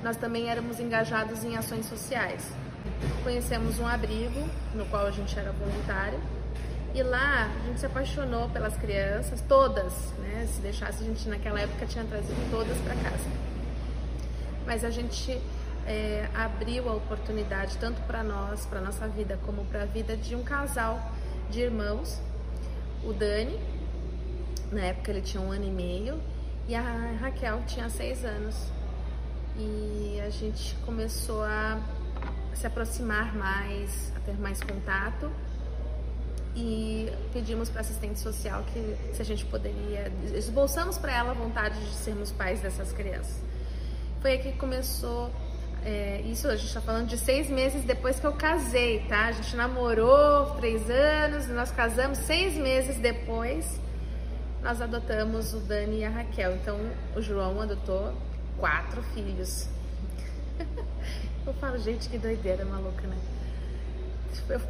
nós 0.03 0.17
também 0.17 0.49
éramos 0.49 0.79
engajados 0.79 1.45
em 1.45 1.57
ações 1.57 1.87
sociais. 1.87 2.49
Conhecemos 3.23 3.79
um 3.79 3.87
abrigo 3.87 4.41
no 4.75 4.85
qual 4.87 5.07
a 5.07 5.11
gente 5.11 5.37
era 5.39 5.53
voluntário 5.53 6.21
e 6.97 7.03
lá 7.03 7.45
a 7.45 7.67
gente 7.67 7.79
se 7.79 7.85
apaixonou 7.85 8.49
pelas 8.49 8.75
crianças, 8.75 9.43
todas, 9.47 9.93
né? 10.19 10.49
Se 10.51 10.63
deixasse, 10.63 11.05
a 11.05 11.07
gente 11.07 11.29
naquela 11.29 11.61
época 11.61 11.85
tinha 11.85 12.03
trazido 12.07 12.51
todas 12.51 12.79
para 12.79 12.95
casa. 12.95 13.29
Mas 14.65 14.83
a 14.83 14.89
gente 14.89 15.39
é, 15.87 16.27
abriu 16.35 16.89
a 16.89 16.95
oportunidade 16.95 17.77
tanto 17.77 18.01
para 18.07 18.23
nós, 18.23 18.65
para 18.65 18.81
nossa 18.81 19.07
vida, 19.07 19.39
como 19.45 19.67
para 19.67 19.83
a 19.83 19.85
vida 19.85 20.17
de 20.17 20.35
um 20.35 20.43
casal 20.43 20.99
de 21.51 21.61
irmãos, 21.61 22.19
o 23.05 23.13
Dani, 23.13 23.61
na 24.73 24.81
época 24.81 25.11
ele 25.11 25.21
tinha 25.21 25.43
um 25.43 25.53
ano 25.53 25.67
e 25.67 25.71
meio, 25.71 26.19
e 26.67 26.75
a 26.75 26.81
Raquel 27.21 27.61
tinha 27.67 27.91
seis 27.91 28.25
anos. 28.25 28.57
E 29.55 30.19
a 30.27 30.31
gente 30.31 30.75
começou 30.77 31.45
a 31.45 31.79
se 32.55 32.67
aproximar 32.67 33.35
mais, 33.35 34.15
a 34.17 34.21
ter 34.21 34.41
mais 34.41 34.63
contato 34.63 35.31
e 36.57 37.13
pedimos 37.35 37.69
para 37.69 37.83
assistente 37.83 38.19
social 38.19 38.65
que 38.73 38.97
se 39.15 39.21
a 39.21 39.25
gente 39.25 39.45
poderia, 39.45 40.11
esboçamos 40.35 40.97
para 40.97 41.13
ela 41.13 41.33
a 41.33 41.35
vontade 41.35 41.79
de 41.79 41.95
sermos 41.95 42.33
pais 42.33 42.61
dessas 42.61 42.93
crianças. 42.93 43.43
Foi 44.23 44.33
aí 44.33 44.39
que 44.39 44.53
começou, 44.53 45.31
é, 45.85 46.23
isso 46.23 46.49
a 46.49 46.57
gente 46.57 46.69
está 46.69 46.81
falando 46.81 47.09
de 47.09 47.19
seis 47.19 47.51
meses 47.51 47.85
depois 47.85 48.19
que 48.19 48.27
eu 48.27 48.33
casei, 48.33 49.01
tá? 49.07 49.27
A 49.27 49.33
gente 49.33 49.55
namorou 49.55 50.55
três 50.57 50.89
anos, 50.89 51.47
nós 51.49 51.71
casamos 51.71 52.19
seis 52.19 52.55
meses 52.55 52.97
depois, 52.97 53.79
nós 54.63 54.81
adotamos 54.81 55.53
o 55.53 55.59
Dani 55.59 55.99
e 55.99 56.05
a 56.05 56.11
Raquel. 56.11 56.57
Então 56.57 56.81
o 57.15 57.21
João 57.21 57.61
adotou 57.61 58.15
quatro 58.59 59.03
filhos. 59.15 59.69
eu 61.47 61.53
falo, 61.55 61.79
gente, 61.79 62.09
que 62.09 62.17
doideira 62.17 62.65
maluca, 62.65 63.07
né? 63.07 63.36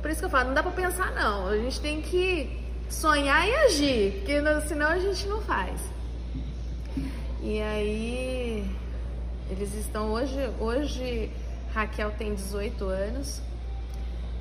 Por 0.01 0.11
isso 0.11 0.21
que 0.21 0.27
eu 0.27 0.31
falo, 0.31 0.49
não 0.49 0.55
dá 0.55 0.63
pra 0.63 0.73
pensar 0.73 1.13
não. 1.13 1.49
A 1.49 1.57
gente 1.57 1.81
tem 1.81 2.01
que 2.01 2.65
sonhar 2.89 3.47
e 3.49 3.55
agir, 3.55 4.13
porque 4.19 4.41
senão 4.69 4.89
a 4.89 4.99
gente 4.99 5.27
não 5.27 5.41
faz. 5.43 5.81
E 7.43 7.61
aí, 7.61 8.69
eles 9.51 9.75
estão 9.75 10.11
hoje, 10.13 10.51
hoje 10.59 11.31
Raquel 11.73 12.11
tem 12.13 12.35
18 12.35 12.85
anos, 12.85 13.41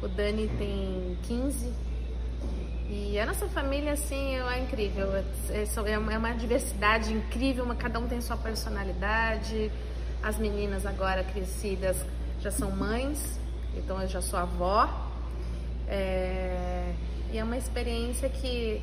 o 0.02 0.08
Dani 0.08 0.50
tem 0.58 1.18
15. 1.24 1.74
E 2.88 3.20
a 3.20 3.26
nossa 3.26 3.48
família, 3.48 3.94
assim, 3.94 4.36
é 4.36 4.60
incrível. 4.60 5.16
É, 5.16 5.24
é, 5.50 5.92
é 5.92 6.18
uma 6.18 6.34
diversidade 6.34 7.14
incrível, 7.14 7.66
cada 7.78 8.00
um 8.00 8.08
tem 8.08 8.22
sua 8.22 8.38
personalidade. 8.38 9.72
As 10.24 10.38
meninas 10.38 10.86
agora 10.86 11.24
crescidas 11.24 11.98
já 12.40 12.52
são 12.52 12.72
mães, 12.72 13.40
então 13.76 14.02
eu 14.02 14.08
já 14.08 14.22
sou 14.22 14.40
avó. 14.40 15.05
É, 15.88 16.94
e 17.32 17.38
é 17.38 17.44
uma 17.44 17.58
experiência 17.58 18.30
que 18.30 18.82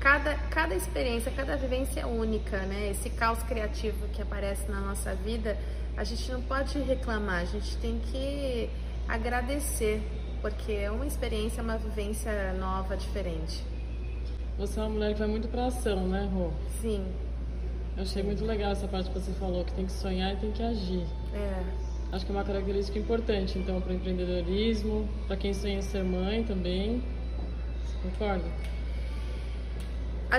cada, 0.00 0.34
cada 0.34 0.74
experiência, 0.74 1.30
cada 1.32 1.56
vivência 1.56 2.00
é 2.00 2.06
única, 2.06 2.58
né? 2.60 2.90
Esse 2.90 3.10
caos 3.10 3.42
criativo 3.42 4.06
que 4.08 4.22
aparece 4.22 4.70
na 4.70 4.80
nossa 4.80 5.14
vida, 5.14 5.56
a 5.96 6.04
gente 6.04 6.30
não 6.30 6.42
pode 6.42 6.78
reclamar, 6.80 7.42
a 7.42 7.44
gente 7.44 7.76
tem 7.78 7.98
que 7.98 8.70
agradecer, 9.08 10.02
porque 10.40 10.72
é 10.72 10.90
uma 10.90 11.06
experiência, 11.06 11.62
uma 11.62 11.78
vivência 11.78 12.52
nova, 12.54 12.96
diferente. 12.96 13.64
Você 14.58 14.78
é 14.80 14.82
uma 14.82 14.90
mulher 14.90 15.12
que 15.12 15.18
vai 15.18 15.28
muito 15.28 15.48
para 15.48 15.66
ação, 15.66 16.06
né, 16.08 16.28
Rô? 16.32 16.50
Sim. 16.80 17.06
Eu 17.96 18.02
achei 18.02 18.22
muito 18.22 18.44
legal 18.44 18.72
essa 18.72 18.86
parte 18.86 19.10
que 19.10 19.18
você 19.18 19.32
falou, 19.32 19.64
que 19.64 19.72
tem 19.72 19.86
que 19.86 19.92
sonhar 19.92 20.34
e 20.34 20.36
tem 20.36 20.52
que 20.52 20.62
agir. 20.62 21.06
É. 21.34 21.85
Acho 22.12 22.24
que 22.24 22.32
é 22.32 22.34
uma 22.34 22.44
característica 22.44 22.98
importante, 22.98 23.58
então, 23.58 23.80
para 23.80 23.92
o 23.92 23.94
empreendedorismo, 23.94 25.08
para 25.26 25.36
quem 25.36 25.52
sonha 25.52 25.82
ser 25.82 26.04
mãe 26.04 26.44
também. 26.44 27.02
Você 27.84 27.96
concorda? 28.02 28.44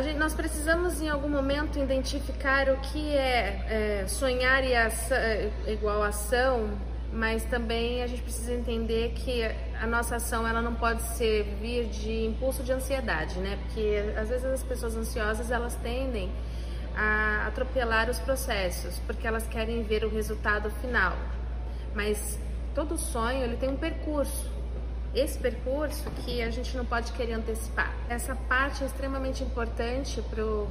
Gente, 0.02 0.18
nós 0.18 0.34
precisamos 0.34 1.02
em 1.02 1.10
algum 1.10 1.30
momento 1.30 1.80
identificar 1.80 2.70
o 2.70 2.78
que 2.78 3.10
é, 3.16 4.02
é 4.04 4.08
sonhar 4.08 4.64
e 4.64 4.76
ação, 4.76 5.18
é, 5.18 5.50
igual 5.68 6.04
ação, 6.04 6.70
mas 7.12 7.44
também 7.46 8.04
a 8.04 8.08
gente 8.08 8.22
precisa 8.22 8.54
entender 8.54 9.14
que 9.16 9.44
a 9.82 9.88
nossa 9.88 10.18
ação 10.18 10.48
ela 10.48 10.62
não 10.62 10.76
pode 10.76 11.02
ser 11.02 11.44
vir 11.60 11.86
de 11.88 12.26
impulso 12.26 12.64
de 12.64 12.72
ansiedade, 12.72 13.40
né? 13.40 13.58
Porque 13.64 14.14
às 14.16 14.30
vezes 14.30 14.46
as 14.46 14.64
pessoas 14.64 14.96
ansiosas 14.96 15.50
elas 15.50 15.76
tendem 15.76 16.30
a 16.96 17.48
atropelar 17.48 18.10
os 18.10 18.20
processos, 18.20 19.00
porque 19.08 19.26
elas 19.26 19.48
querem 19.48 19.84
ver 19.84 20.04
o 20.04 20.10
resultado 20.10 20.70
final. 20.82 21.18
Mas 21.94 22.40
todo 22.76 22.98
sonho 22.98 23.44
ele 23.44 23.58
tem 23.58 23.70
um 23.70 23.78
percurso. 23.78 24.52
Esse 25.16 25.38
percurso 25.38 26.10
que 26.24 26.42
a 26.42 26.50
gente 26.50 26.76
não 26.78 26.86
pode 26.86 27.12
querer 27.14 27.34
antecipar. 27.34 27.94
Essa 28.10 28.36
parte 28.36 28.84
é 28.84 28.88
extremamente 28.88 29.44
importante 29.44 30.22
para 30.30 30.44
o 30.44 30.68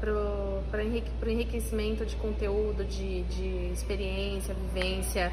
pro 0.00 1.30
enriquecimento 1.30 2.04
de 2.04 2.16
conteúdo, 2.16 2.84
de, 2.84 3.22
de 3.22 3.72
experiência, 3.72 4.54
vivência 4.54 5.32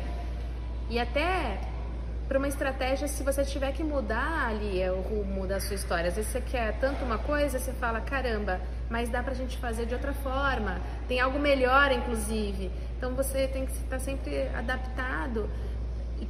e 0.89 0.99
até 0.99 1.59
para 2.27 2.37
uma 2.37 2.47
estratégia 2.47 3.07
se 3.07 3.21
você 3.23 3.43
tiver 3.43 3.71
que 3.73 3.83
mudar 3.83 4.47
ali 4.47 4.81
é, 4.81 4.91
o 4.91 5.01
rumo 5.01 5.45
da 5.45 5.59
sua 5.59 5.75
história. 5.75 6.09
Às 6.09 6.15
vezes 6.15 6.31
você 6.31 6.41
quer 6.41 6.79
tanto 6.79 7.03
uma 7.03 7.17
coisa, 7.17 7.59
você 7.59 7.73
fala, 7.73 7.99
caramba, 8.01 8.61
mas 8.89 9.09
dá 9.09 9.21
pra 9.21 9.33
gente 9.33 9.57
fazer 9.57 9.85
de 9.85 9.93
outra 9.93 10.13
forma, 10.13 10.79
tem 11.07 11.19
algo 11.19 11.39
melhor 11.39 11.91
inclusive. 11.91 12.71
Então 12.97 13.13
você 13.13 13.47
tem 13.47 13.65
que 13.65 13.71
estar 13.73 13.99
sempre 13.99 14.47
adaptado 14.55 15.49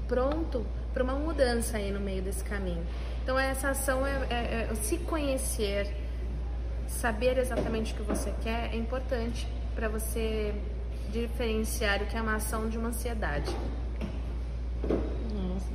pronto 0.07 0.65
para 0.93 1.03
uma 1.03 1.13
mudança 1.13 1.77
aí 1.77 1.91
no 1.91 1.99
meio 1.99 2.21
desse 2.21 2.43
caminho. 2.43 2.85
Então 3.23 3.37
essa 3.37 3.69
ação 3.69 4.05
é, 4.05 4.27
é, 4.29 4.67
é 4.71 4.75
se 4.75 4.97
conhecer, 4.99 5.91
saber 6.87 7.37
exatamente 7.37 7.93
o 7.93 7.97
que 7.97 8.03
você 8.03 8.33
quer 8.43 8.73
é 8.73 8.75
importante 8.75 9.47
para 9.73 9.87
você 9.87 10.53
diferenciar 11.09 12.01
o 12.01 12.05
que 12.05 12.17
é 12.17 12.21
uma 12.21 12.35
ação 12.35 12.69
de 12.69 12.77
uma 12.77 12.89
ansiedade. 12.89 13.51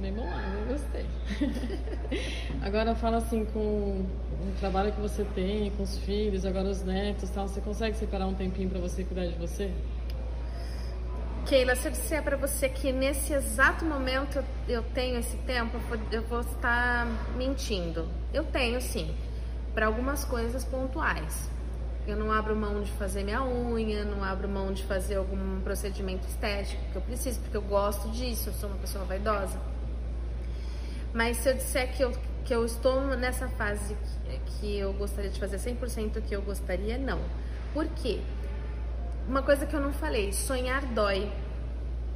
Bem 0.08 0.14
bom, 0.14 0.26
eu 0.26 0.72
gostei. 0.72 1.04
agora 2.64 2.94
fala 2.94 3.18
assim 3.18 3.44
com 3.44 3.60
o 3.60 4.54
trabalho 4.58 4.90
que 4.90 5.00
você 5.02 5.22
tem, 5.34 5.70
com 5.72 5.82
os 5.82 5.98
filhos, 5.98 6.46
agora 6.46 6.66
os 6.66 6.82
netos, 6.82 7.28
tal, 7.28 7.46
você 7.46 7.60
consegue 7.60 7.94
separar 7.94 8.26
um 8.26 8.32
tempinho 8.32 8.70
para 8.70 8.80
você 8.80 9.04
cuidar 9.04 9.26
de 9.26 9.34
você? 9.34 9.70
Keila, 11.46 11.76
se 11.76 11.88
eu 11.88 11.92
disser 11.92 12.22
para 12.22 12.38
você 12.38 12.70
que 12.70 12.90
nesse 12.90 13.34
exato 13.34 13.84
momento 13.84 14.42
eu 14.66 14.82
tenho 14.82 15.18
esse 15.18 15.36
tempo, 15.38 15.76
eu 16.10 16.22
vou 16.22 16.40
estar 16.40 17.06
mentindo. 17.36 18.08
Eu 18.32 18.44
tenho 18.44 18.80
sim, 18.80 19.14
para 19.74 19.84
algumas 19.84 20.24
coisas 20.24 20.64
pontuais. 20.64 21.50
Eu 22.06 22.16
não 22.16 22.32
abro 22.32 22.56
mão 22.56 22.80
de 22.82 22.90
fazer 22.92 23.24
minha 23.24 23.44
unha, 23.44 24.06
não 24.06 24.24
abro 24.24 24.48
mão 24.48 24.72
de 24.72 24.82
fazer 24.84 25.16
algum 25.16 25.60
procedimento 25.60 26.26
estético 26.26 26.82
que 26.92 26.96
eu 26.96 27.02
preciso, 27.02 27.40
porque 27.40 27.58
eu 27.58 27.62
gosto 27.62 28.08
disso, 28.08 28.48
eu 28.48 28.54
sou 28.54 28.70
uma 28.70 28.78
pessoa 28.78 29.04
vaidosa. 29.04 29.58
Mas 31.12 31.38
se 31.38 31.48
eu 31.48 31.54
disser 31.54 31.92
que 31.96 32.02
eu, 32.02 32.12
que 32.44 32.54
eu 32.54 32.64
estou 32.64 33.02
nessa 33.16 33.48
fase 33.48 33.96
que, 34.24 34.40
que 34.60 34.78
eu 34.78 34.92
gostaria 34.92 35.30
de 35.30 35.38
fazer 35.38 35.58
100% 35.58 36.16
o 36.16 36.22
que 36.22 36.34
eu 36.34 36.42
gostaria, 36.42 36.98
não. 36.98 37.20
Por 37.72 37.86
quê? 37.86 38.20
Uma 39.26 39.42
coisa 39.42 39.66
que 39.66 39.74
eu 39.74 39.80
não 39.80 39.92
falei, 39.92 40.32
sonhar 40.32 40.84
dói. 40.86 41.30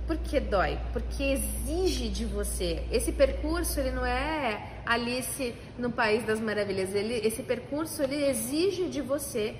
Por 0.07 0.17
que 0.17 0.41
dói? 0.41 0.79
Porque 0.93 1.23
exige 1.23 2.09
de 2.09 2.25
você. 2.25 2.83
Esse 2.91 3.13
percurso, 3.13 3.79
ele 3.79 3.93
não 3.93 4.05
é 4.05 4.81
Alice 4.85 5.55
no 5.79 5.91
País 5.91 6.25
das 6.25 6.41
Maravilhas. 6.41 6.95
Ele, 6.95 7.15
esse 7.27 7.43
percurso, 7.43 8.03
ele 8.03 8.25
exige 8.25 8.89
de 8.89 9.01
você 9.01 9.55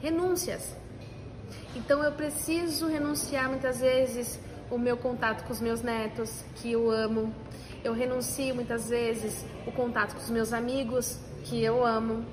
renúncias. 0.00 0.76
Então 1.74 2.02
eu 2.04 2.12
preciso 2.12 2.86
renunciar 2.86 3.48
muitas 3.48 3.80
vezes 3.80 4.38
o 4.70 4.78
meu 4.78 4.96
contato 4.96 5.44
com 5.44 5.52
os 5.52 5.60
meus 5.60 5.82
netos, 5.82 6.44
que 6.56 6.70
eu 6.70 6.90
amo. 6.90 7.32
Eu 7.84 7.92
renuncio 7.92 8.54
muitas 8.54 8.88
vezes 8.88 9.44
o 9.66 9.70
contato 9.70 10.14
com 10.14 10.20
os 10.20 10.30
meus 10.30 10.54
amigos, 10.54 11.20
que 11.44 11.62
eu 11.62 11.84
amo. 11.84 12.24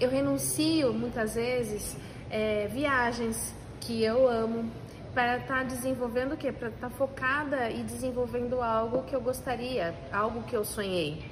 Eu 0.00 0.08
renuncio 0.08 0.90
muitas 0.94 1.34
vezes 1.34 1.94
é, 2.30 2.66
viagens, 2.68 3.54
que 3.78 4.02
eu 4.02 4.26
amo, 4.26 4.70
para 5.12 5.36
estar 5.36 5.58
tá 5.58 5.62
desenvolvendo 5.64 6.32
o 6.32 6.36
quê? 6.38 6.50
Para 6.50 6.68
estar 6.68 6.88
tá 6.88 6.96
focada 6.96 7.70
e 7.70 7.82
desenvolvendo 7.82 8.62
algo 8.62 9.02
que 9.02 9.14
eu 9.14 9.20
gostaria, 9.20 9.94
algo 10.10 10.42
que 10.44 10.56
eu 10.56 10.64
sonhei. 10.64 11.22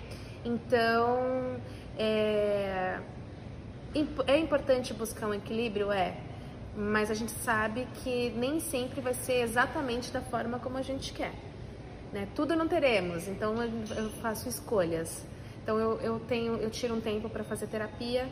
Então, 0.44 1.56
é, 1.96 2.98
é 4.26 4.38
importante 4.38 4.92
buscar 4.92 5.26
um 5.26 5.32
equilíbrio? 5.32 5.90
É. 5.90 6.18
Mas 6.76 7.10
a 7.10 7.14
gente 7.14 7.32
sabe 7.32 7.88
que 8.04 8.28
nem 8.36 8.60
sempre 8.60 9.00
vai 9.00 9.14
ser 9.14 9.40
exatamente 9.40 10.12
da 10.12 10.20
forma 10.20 10.58
como 10.58 10.76
a 10.76 10.82
gente 10.82 11.14
quer. 11.14 11.32
Né? 12.12 12.28
Tudo 12.34 12.54
não 12.54 12.68
teremos, 12.68 13.26
então 13.26 13.54
eu 13.62 14.10
faço 14.20 14.48
escolhas. 14.48 15.24
Então 15.62 15.78
eu, 15.78 15.98
eu 16.00 16.20
tenho, 16.20 16.56
eu 16.56 16.70
tiro 16.70 16.94
um 16.94 17.00
tempo 17.00 17.28
para 17.28 17.42
fazer 17.42 17.66
terapia. 17.68 18.28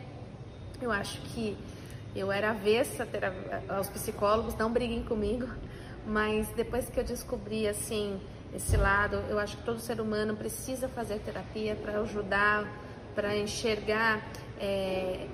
Eu 0.82 0.92
acho 0.92 1.20
que 1.22 1.56
eu 2.14 2.30
era 2.30 2.50
avessa 2.50 3.06
aos 3.68 3.88
psicólogos, 3.88 4.54
não 4.56 4.70
briguem 4.70 5.02
comigo, 5.02 5.48
mas 6.06 6.48
depois 6.48 6.90
que 6.90 6.98
eu 6.98 7.04
descobri 7.04 7.66
assim 7.66 8.20
esse 8.54 8.76
lado, 8.76 9.16
eu 9.28 9.38
acho 9.38 9.56
que 9.56 9.62
todo 9.62 9.78
ser 9.78 10.00
humano 10.00 10.36
precisa 10.36 10.88
fazer 10.88 11.20
terapia 11.20 11.76
para 11.76 12.00
ajudar, 12.00 12.66
para 13.14 13.36
enxergar 13.36 14.20
é, 14.58 15.28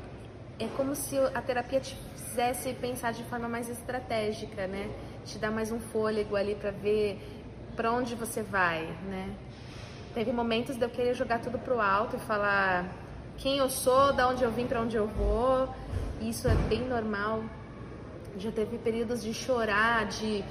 é 0.58 0.68
como 0.76 0.94
se 0.94 1.18
a 1.18 1.42
terapia 1.42 1.80
te 1.80 1.96
fizesse 2.14 2.72
pensar 2.74 3.12
de 3.12 3.24
forma 3.24 3.48
mais 3.48 3.68
estratégica, 3.68 4.66
né? 4.66 4.90
Te 5.24 5.38
dá 5.38 5.50
mais 5.50 5.72
um 5.72 5.80
fôlego 5.80 6.36
ali 6.36 6.54
para 6.54 6.70
ver 6.70 7.18
para 7.76 7.92
onde 7.92 8.14
você 8.14 8.42
vai, 8.42 8.84
né? 9.08 9.34
Teve 10.14 10.32
momentos 10.32 10.76
de 10.76 10.84
eu 10.84 10.88
querer 10.88 11.14
jogar 11.14 11.40
tudo 11.40 11.58
pro 11.58 11.78
alto 11.80 12.16
e 12.16 12.18
falar 12.20 12.86
quem 13.36 13.58
eu 13.58 13.68
sou, 13.68 14.14
da 14.14 14.26
onde 14.28 14.42
eu 14.42 14.50
vim, 14.50 14.66
para 14.66 14.80
onde 14.80 14.96
eu 14.96 15.06
vou. 15.06 15.68
Isso 16.20 16.48
é 16.48 16.54
bem 16.54 16.88
normal. 16.88 17.44
Já 18.38 18.50
teve 18.50 18.78
períodos 18.78 19.22
de 19.22 19.34
chorar, 19.34 20.06
de, 20.06 20.42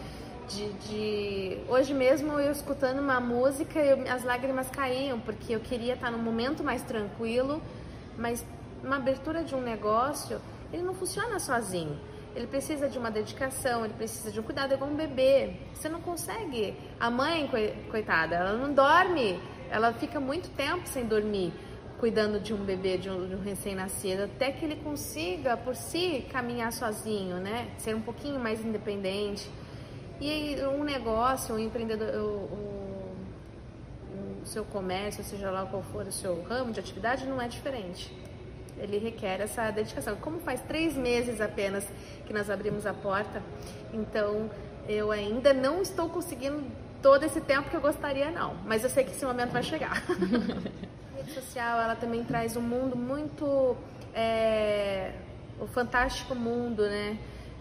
de, 0.48 0.74
de... 0.74 1.58
hoje 1.68 1.94
mesmo 1.94 2.40
eu 2.40 2.52
escutando 2.52 3.00
uma 3.00 3.20
música, 3.20 3.80
eu, 3.80 4.08
as 4.12 4.24
lágrimas 4.24 4.70
caíam 4.70 5.20
porque 5.20 5.56
eu 5.56 5.60
queria 5.60 5.94
estar 5.96 6.12
num 6.12 6.20
momento 6.20 6.64
mais 6.64 6.84
tranquilo, 6.84 7.62
mas 8.18 8.46
uma 8.84 8.98
abertura 8.98 9.44
de 9.44 9.56
um 9.56 9.62
negócio, 9.62 10.40
ele 10.72 10.84
não 10.84 10.94
funciona 10.94 11.40
sozinho. 11.40 11.98
Ele 12.36 12.48
precisa 12.48 12.89
de 12.89 12.98
uma 13.00 13.10
dedicação, 13.10 13.86
ele 13.86 13.93
precisa 13.93 14.30
de 14.30 14.39
um 14.39 14.43
cuidado, 14.43 14.74
é 14.74 14.76
igual 14.76 14.89
um 14.89 14.95
bebê. 14.95 15.54
Você 15.74 15.88
não 15.88 16.02
consegue. 16.02 16.76
A 17.00 17.10
mãe, 17.10 17.50
coitada, 17.89 18.36
ela 18.36 18.54
não 18.54 18.74
dorme, 18.74 19.39
ela 19.71 19.93
fica 19.93 20.19
muito 20.19 20.50
tempo 20.50 20.86
sem 20.86 21.06
dormir, 21.06 21.54
cuidando 21.98 22.38
de 22.39 22.54
um 22.54 22.58
bebê, 22.58 22.98
de 22.98 23.10
um, 23.10 23.36
um 23.36 23.41
recém-nascido, 23.41 24.24
até 24.24 24.52
que 24.52 24.65
ele 24.65 24.76
consiga 24.76 25.56
por 25.56 25.76
si 25.76 26.28
caminhar 26.30 26.74
sozinho, 26.74 27.38
né? 27.38 27.69
Ser 27.78 27.95
um 27.95 28.02
pouquinho 28.02 28.38
mais 28.38 28.63
independente. 28.63 29.50
E 30.19 30.58
um 30.78 30.84
negócio, 30.84 31.56
um 31.56 31.60
empreendedor, 31.60 32.15
o, 32.15 32.28
o, 32.54 33.15
o 34.43 34.45
seu 34.45 34.65
comércio, 34.65 35.24
seja 35.24 35.50
lá 35.50 35.65
qual 35.65 35.82
for 35.84 36.06
o 36.06 36.12
seu 36.12 36.43
ramo 36.43 36.74
de 36.74 36.82
atividade, 36.82 37.26
não 37.26 37.41
é 37.41 37.48
diferente 37.48 38.13
ele 38.78 38.98
requer 38.98 39.42
essa 39.42 39.72
dedicação. 39.72 40.16
Como 40.18 40.40
faz 40.40 40.62
três 40.62 40.96
meses 40.96 41.42
apenas 41.42 41.88
que 42.26 42.34
nós 42.34 42.50
abrimos 42.50 42.86
a 42.86 42.94
porta, 42.94 43.42
então 43.94 44.50
eu 44.88 45.12
ainda 45.12 45.54
não 45.54 45.82
estou 45.82 46.10
conseguindo 46.10 46.64
todo 47.02 47.24
esse 47.24 47.42
tempo 47.42 47.70
que 47.70 47.76
eu 47.76 47.82
gostaria, 47.82 48.32
não. 48.32 48.56
Mas 48.66 48.84
eu 48.84 48.90
sei 48.90 49.04
que 49.04 49.12
esse 49.12 49.26
momento 49.26 49.52
vai 49.52 49.64
chegar. 49.64 50.04
a 50.10 51.16
rede 51.18 51.32
social, 51.32 51.80
ela 51.80 51.96
também 51.96 52.24
traz 52.24 52.56
um 52.56 52.62
mundo 52.62 52.96
muito... 52.96 53.76
É, 54.14 55.12
o 55.60 55.68
fantástico 55.68 56.36
mundo, 56.36 56.84
né? 56.84 57.18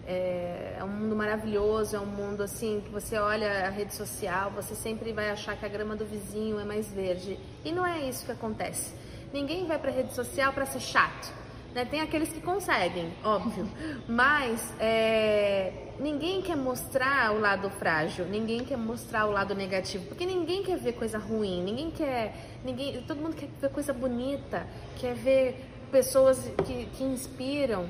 É, 0.07 0.75
é, 0.77 0.83
um 0.83 0.87
mundo 0.87 1.15
maravilhoso, 1.15 1.95
é 1.95 1.99
um 1.99 2.05
mundo 2.05 2.43
assim 2.43 2.81
que 2.85 2.91
você 2.91 3.17
olha 3.17 3.65
a 3.65 3.69
rede 3.69 3.95
social, 3.95 4.51
você 4.51 4.75
sempre 4.75 5.11
vai 5.11 5.31
achar 5.31 5.57
que 5.57 5.65
a 5.65 5.69
grama 5.69 5.95
do 5.95 6.05
vizinho 6.05 6.59
é 6.59 6.63
mais 6.63 6.91
verde. 6.91 7.39
E 7.63 7.71
não 7.71 7.85
é 7.85 8.07
isso 8.07 8.25
que 8.25 8.31
acontece. 8.31 8.93
Ninguém 9.33 9.65
vai 9.65 9.77
para 9.77 9.91
rede 9.91 10.13
social 10.13 10.53
para 10.53 10.65
ser 10.65 10.79
chato. 10.79 11.33
Né? 11.75 11.83
Tem 11.83 11.99
aqueles 11.99 12.29
que 12.29 12.39
conseguem, 12.39 13.11
óbvio, 13.21 13.67
mas 14.07 14.73
é, 14.79 15.73
ninguém 15.99 16.41
quer 16.41 16.55
mostrar 16.55 17.33
o 17.33 17.39
lado 17.39 17.69
frágil, 17.69 18.25
ninguém 18.25 18.63
quer 18.63 18.77
mostrar 18.77 19.25
o 19.25 19.31
lado 19.31 19.53
negativo, 19.53 20.05
porque 20.05 20.25
ninguém 20.25 20.63
quer 20.63 20.77
ver 20.77 20.93
coisa 20.93 21.17
ruim, 21.17 21.61
ninguém 21.61 21.91
quer, 21.91 22.33
ninguém, 22.63 23.01
todo 23.01 23.21
mundo 23.21 23.35
quer 23.35 23.49
ver 23.59 23.69
coisa 23.71 23.91
bonita, 23.91 24.65
quer 24.97 25.15
ver 25.15 25.65
pessoas 25.91 26.49
que, 26.65 26.85
que 26.85 27.03
inspiram, 27.03 27.89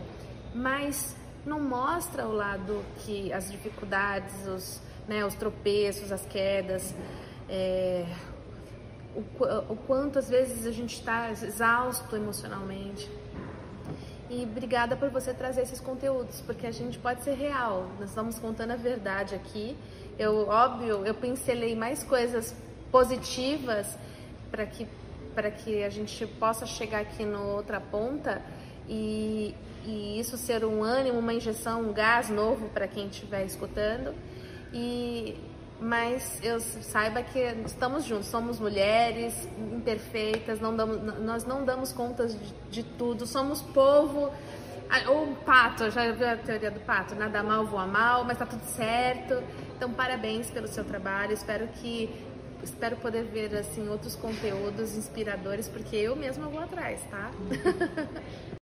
mas 0.54 1.16
não 1.46 1.60
mostra 1.60 2.26
o 2.26 2.34
lado 2.34 2.84
que 3.06 3.32
as 3.32 3.52
dificuldades, 3.52 4.48
os, 4.48 4.82
né, 5.08 5.24
os 5.24 5.36
tropeços, 5.36 6.12
as 6.12 6.26
quedas, 6.26 6.96
é, 7.48 8.06
o, 9.16 9.74
o 9.74 9.76
quanto 9.88 10.20
às 10.20 10.30
vezes 10.30 10.66
a 10.66 10.72
gente 10.72 10.96
está 10.96 11.32
exausto 11.32 12.16
emocionalmente. 12.16 13.10
E 14.30 14.44
obrigada 14.44 14.96
por 14.96 15.10
você 15.10 15.34
trazer 15.34 15.62
esses 15.62 15.80
conteúdos, 15.80 16.42
porque 16.42 16.66
a 16.66 16.72
gente 16.72 16.98
pode 16.98 17.24
ser 17.24 17.36
real. 17.36 17.88
Nós 18.00 18.10
estamos 18.10 18.40
contando 18.40 18.72
a 18.72 18.76
verdade 18.76 19.36
aqui. 19.36 19.78
Eu, 20.18 20.48
óbvio, 20.48 21.06
eu 21.06 21.14
pincelei 21.14 21.76
mais 21.76 22.04
coisas 22.04 22.56
positivas 22.92 23.98
para 24.50 24.66
que 24.66 24.88
para 25.36 25.52
que 25.52 25.84
a 25.84 25.90
gente 25.90 26.26
possa 26.26 26.66
chegar 26.66 27.02
aqui 27.02 27.26
na 27.26 27.42
outra 27.42 27.82
ponta 27.82 28.42
e, 28.88 29.54
e 29.84 30.18
isso 30.18 30.38
ser 30.38 30.64
um 30.64 30.82
ânimo, 30.82 31.20
uma 31.20 31.34
injeção, 31.34 31.82
um 31.82 31.92
gás 31.92 32.30
novo 32.30 32.70
para 32.70 32.88
quem 32.88 33.08
estiver 33.08 33.46
escutando. 33.46 34.16
E 34.74 35.36
mas 35.86 36.40
eu 36.42 36.60
saiba 36.60 37.22
que 37.22 37.40
estamos 37.64 38.06
juntos, 38.06 38.26
somos 38.26 38.60
mulheres 38.60 39.48
imperfeitas, 39.72 40.60
não 40.60 40.76
damos, 40.76 41.20
nós 41.22 41.46
não 41.46 41.64
damos 41.64 41.94
contas 41.94 42.34
de, 42.34 42.54
de 42.72 42.84
tudo, 42.84 43.28
somos 43.28 43.62
povo. 43.62 44.32
Ah, 44.90 45.12
ou 45.12 45.26
um 45.26 45.36
pato, 45.36 45.92
já 45.92 46.12
viu 46.12 46.28
a 46.28 46.38
teoria 46.38 46.72
do 46.72 46.80
pato? 46.80 47.14
Nada 47.14 47.44
mal 47.44 47.68
voa 47.68 47.86
mal, 47.86 48.24
mas 48.24 48.38
tá 48.38 48.48
tudo 48.48 48.64
certo. 48.64 49.44
Então, 49.78 49.92
parabéns 49.94 50.50
pelo 50.50 50.68
seu 50.68 50.84
trabalho. 50.84 51.34
Espero 51.34 51.68
que 51.68 52.10
espero 52.64 52.96
poder 52.98 53.26
ver 53.26 53.56
assim 53.56 53.88
outros 53.88 54.16
conteúdos 54.16 54.96
inspiradores, 54.96 55.68
porque 55.68 55.96
eu 55.96 56.16
mesma 56.16 56.48
vou 56.48 56.62
atrás, 56.62 57.00
tá? 57.12 57.30